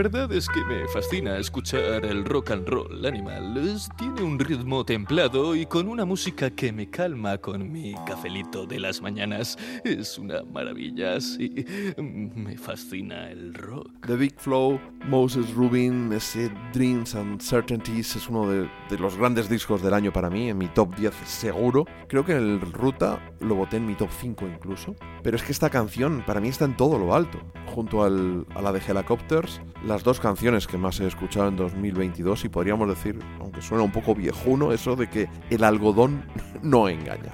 Verdad 0.03 0.31
es 0.31 0.47
que 0.47 0.63
me 0.63 0.87
fascina 0.87 1.37
escuchar 1.39 2.05
el 2.05 2.23
rock 2.23 2.51
and 2.51 2.65
roll 2.69 3.05
animal. 3.05 3.53
Tiene 3.97 4.21
un 4.21 4.39
ritmo 4.39 4.85
templado 4.85 5.57
y 5.57 5.65
con 5.65 5.89
una 5.89 6.05
música 6.05 6.49
que 6.51 6.71
me 6.71 6.89
calma 6.89 7.37
con 7.37 7.69
mi 7.69 7.93
cafelito 8.07 8.65
de 8.65 8.79
las 8.79 9.01
mañanas. 9.01 9.57
Es 9.83 10.17
una 10.17 10.43
maravilla, 10.43 11.19
sí. 11.19 11.65
Me 11.97 12.57
fascina 12.57 13.29
el 13.29 13.53
rock. 13.53 13.89
The 14.07 14.15
Big 14.15 14.35
Flow, 14.39 14.79
Moses 15.05 15.53
Rubin, 15.53 16.13
ese 16.13 16.49
Dreams 16.71 17.15
and 17.15 17.41
Certainties 17.41 18.15
es 18.15 18.29
uno 18.29 18.49
de, 18.49 18.69
de 18.89 18.97
los 18.99 19.17
grandes 19.17 19.49
discos 19.49 19.81
del 19.81 19.93
año 19.93 20.13
para 20.13 20.29
mí, 20.29 20.49
en 20.49 20.57
mi 20.57 20.69
top 20.69 20.95
10 20.95 21.13
seguro. 21.25 21.85
Creo 22.07 22.23
que 22.23 22.37
el 22.37 22.61
Ruta 22.61 23.19
lo 23.41 23.55
voté 23.55 23.77
en 23.77 23.85
mi 23.85 23.95
top 23.95 24.09
5 24.17 24.47
incluso. 24.47 24.95
Pero 25.23 25.35
es 25.35 25.43
que 25.43 25.51
esta 25.51 25.69
canción 25.69 26.23
para 26.25 26.39
mí 26.39 26.47
está 26.47 26.63
en 26.63 26.77
todo 26.77 26.97
lo 26.97 27.13
alto. 27.13 27.37
Junto 27.67 28.03
al- 28.03 28.45
a 28.55 28.61
la 28.61 28.71
de 28.71 28.79
Helicopters, 28.79 29.59
las 29.89 30.03
dos 30.03 30.19
canciones 30.19 30.67
que 30.67 30.77
más 30.77 30.99
he 30.99 31.07
escuchado 31.07 31.47
en 31.47 31.57
2022 31.57 32.45
y 32.45 32.49
podríamos 32.49 32.87
decir, 32.87 33.17
aunque 33.39 33.63
suena 33.63 33.83
un 33.83 33.91
poco 33.91 34.13
viejuno, 34.13 34.71
eso 34.71 34.95
de 34.95 35.09
que 35.09 35.27
el 35.49 35.63
algodón 35.63 36.23
no 36.61 36.87
engaña. 36.87 37.33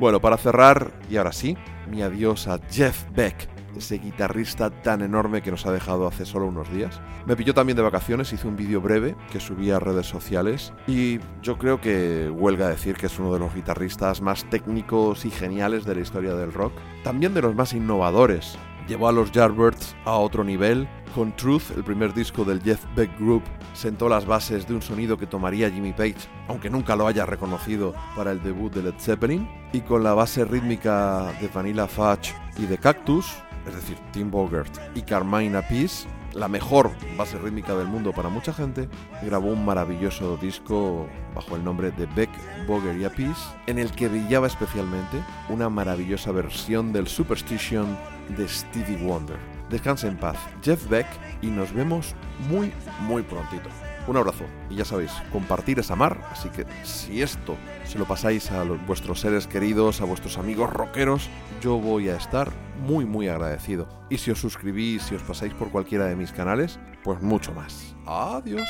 Bueno, 0.00 0.18
para 0.18 0.38
cerrar, 0.38 0.92
y 1.10 1.18
ahora 1.18 1.32
sí, 1.32 1.58
mi 1.90 2.00
adiós 2.00 2.48
a 2.48 2.58
Jeff 2.70 3.04
Beck, 3.14 3.50
ese 3.76 3.98
guitarrista 3.98 4.70
tan 4.70 5.02
enorme 5.02 5.42
que 5.42 5.50
nos 5.50 5.66
ha 5.66 5.72
dejado 5.72 6.06
hace 6.06 6.24
solo 6.24 6.46
unos 6.46 6.72
días. 6.72 7.02
Me 7.26 7.36
pilló 7.36 7.52
también 7.52 7.76
de 7.76 7.82
vacaciones, 7.82 8.32
hice 8.32 8.48
un 8.48 8.56
vídeo 8.56 8.80
breve 8.80 9.14
que 9.30 9.38
subí 9.38 9.70
a 9.70 9.78
redes 9.78 10.06
sociales 10.06 10.72
y 10.86 11.20
yo 11.42 11.58
creo 11.58 11.82
que 11.82 12.30
huelga 12.30 12.68
decir 12.68 12.96
que 12.96 13.06
es 13.06 13.18
uno 13.18 13.30
de 13.34 13.40
los 13.40 13.54
guitarristas 13.54 14.22
más 14.22 14.48
técnicos 14.48 15.26
y 15.26 15.30
geniales 15.30 15.84
de 15.84 15.96
la 15.96 16.00
historia 16.00 16.34
del 16.34 16.54
rock, 16.54 16.72
también 17.04 17.34
de 17.34 17.42
los 17.42 17.54
más 17.54 17.74
innovadores. 17.74 18.56
Llevó 18.90 19.06
a 19.06 19.12
los 19.12 19.30
Yardbirds 19.30 19.94
a 20.04 20.16
otro 20.16 20.42
nivel. 20.42 20.88
Con 21.14 21.30
Truth, 21.36 21.70
el 21.76 21.84
primer 21.84 22.12
disco 22.12 22.44
del 22.44 22.60
Jeff 22.60 22.84
Beck 22.96 23.16
Group, 23.20 23.44
sentó 23.72 24.08
las 24.08 24.26
bases 24.26 24.66
de 24.66 24.74
un 24.74 24.82
sonido 24.82 25.16
que 25.16 25.28
tomaría 25.28 25.70
Jimmy 25.70 25.92
Page, 25.92 26.16
aunque 26.48 26.70
nunca 26.70 26.96
lo 26.96 27.06
haya 27.06 27.24
reconocido 27.24 27.94
para 28.16 28.32
el 28.32 28.42
debut 28.42 28.74
de 28.74 28.82
Led 28.82 28.98
Zeppelin. 28.98 29.48
Y 29.72 29.82
con 29.82 30.02
la 30.02 30.14
base 30.14 30.44
rítmica 30.44 31.32
de 31.40 31.46
Vanilla 31.46 31.86
Fudge 31.86 32.34
y 32.58 32.66
de 32.66 32.78
Cactus, 32.78 33.32
es 33.64 33.76
decir, 33.76 33.96
Tim 34.10 34.28
Bogert 34.28 34.76
y 34.96 35.02
Carmine 35.02 35.56
Appice, 35.56 36.08
la 36.32 36.48
mejor 36.48 36.90
base 37.16 37.38
rítmica 37.38 37.76
del 37.76 37.86
mundo 37.86 38.10
para 38.10 38.28
mucha 38.28 38.52
gente, 38.52 38.88
grabó 39.22 39.52
un 39.52 39.64
maravilloso 39.64 40.36
disco 40.36 41.06
bajo 41.32 41.54
el 41.54 41.62
nombre 41.62 41.92
de 41.92 42.06
Beck, 42.06 42.30
Boger 42.66 42.96
y 42.96 43.04
Appice, 43.04 43.40
en 43.68 43.78
el 43.78 43.92
que 43.92 44.08
brillaba 44.08 44.48
especialmente 44.48 45.22
una 45.48 45.68
maravillosa 45.68 46.32
versión 46.32 46.92
del 46.92 47.06
Superstition 47.06 47.96
de 48.36 48.48
Stevie 48.48 48.96
Wonder. 48.96 49.38
Descanse 49.68 50.08
en 50.08 50.16
paz, 50.16 50.36
Jeff 50.62 50.88
Beck, 50.88 51.06
y 51.42 51.46
nos 51.46 51.72
vemos 51.72 52.14
muy, 52.48 52.72
muy 53.00 53.22
prontito. 53.22 53.68
Un 54.06 54.16
abrazo, 54.16 54.44
y 54.68 54.76
ya 54.76 54.84
sabéis, 54.84 55.12
compartir 55.30 55.78
es 55.78 55.90
amar, 55.90 56.20
así 56.32 56.48
que 56.48 56.66
si 56.82 57.22
esto 57.22 57.56
se 57.84 57.98
lo 57.98 58.06
pasáis 58.06 58.50
a 58.50 58.64
vuestros 58.64 59.20
seres 59.20 59.46
queridos, 59.46 60.00
a 60.00 60.04
vuestros 60.04 60.38
amigos 60.38 60.72
rockeros, 60.72 61.28
yo 61.60 61.78
voy 61.78 62.08
a 62.08 62.16
estar 62.16 62.50
muy, 62.80 63.04
muy 63.04 63.28
agradecido. 63.28 63.88
Y 64.08 64.18
si 64.18 64.30
os 64.30 64.40
suscribís, 64.40 65.02
si 65.02 65.14
os 65.14 65.22
pasáis 65.22 65.54
por 65.54 65.70
cualquiera 65.70 66.06
de 66.06 66.16
mis 66.16 66.32
canales, 66.32 66.80
pues 67.04 67.20
mucho 67.22 67.52
más. 67.52 67.94
Adiós. 68.06 68.68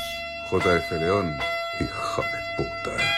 JF 0.51 0.91
León, 0.93 1.33
hijo 1.81 2.23
de 2.23 2.65
puta. 2.65 3.10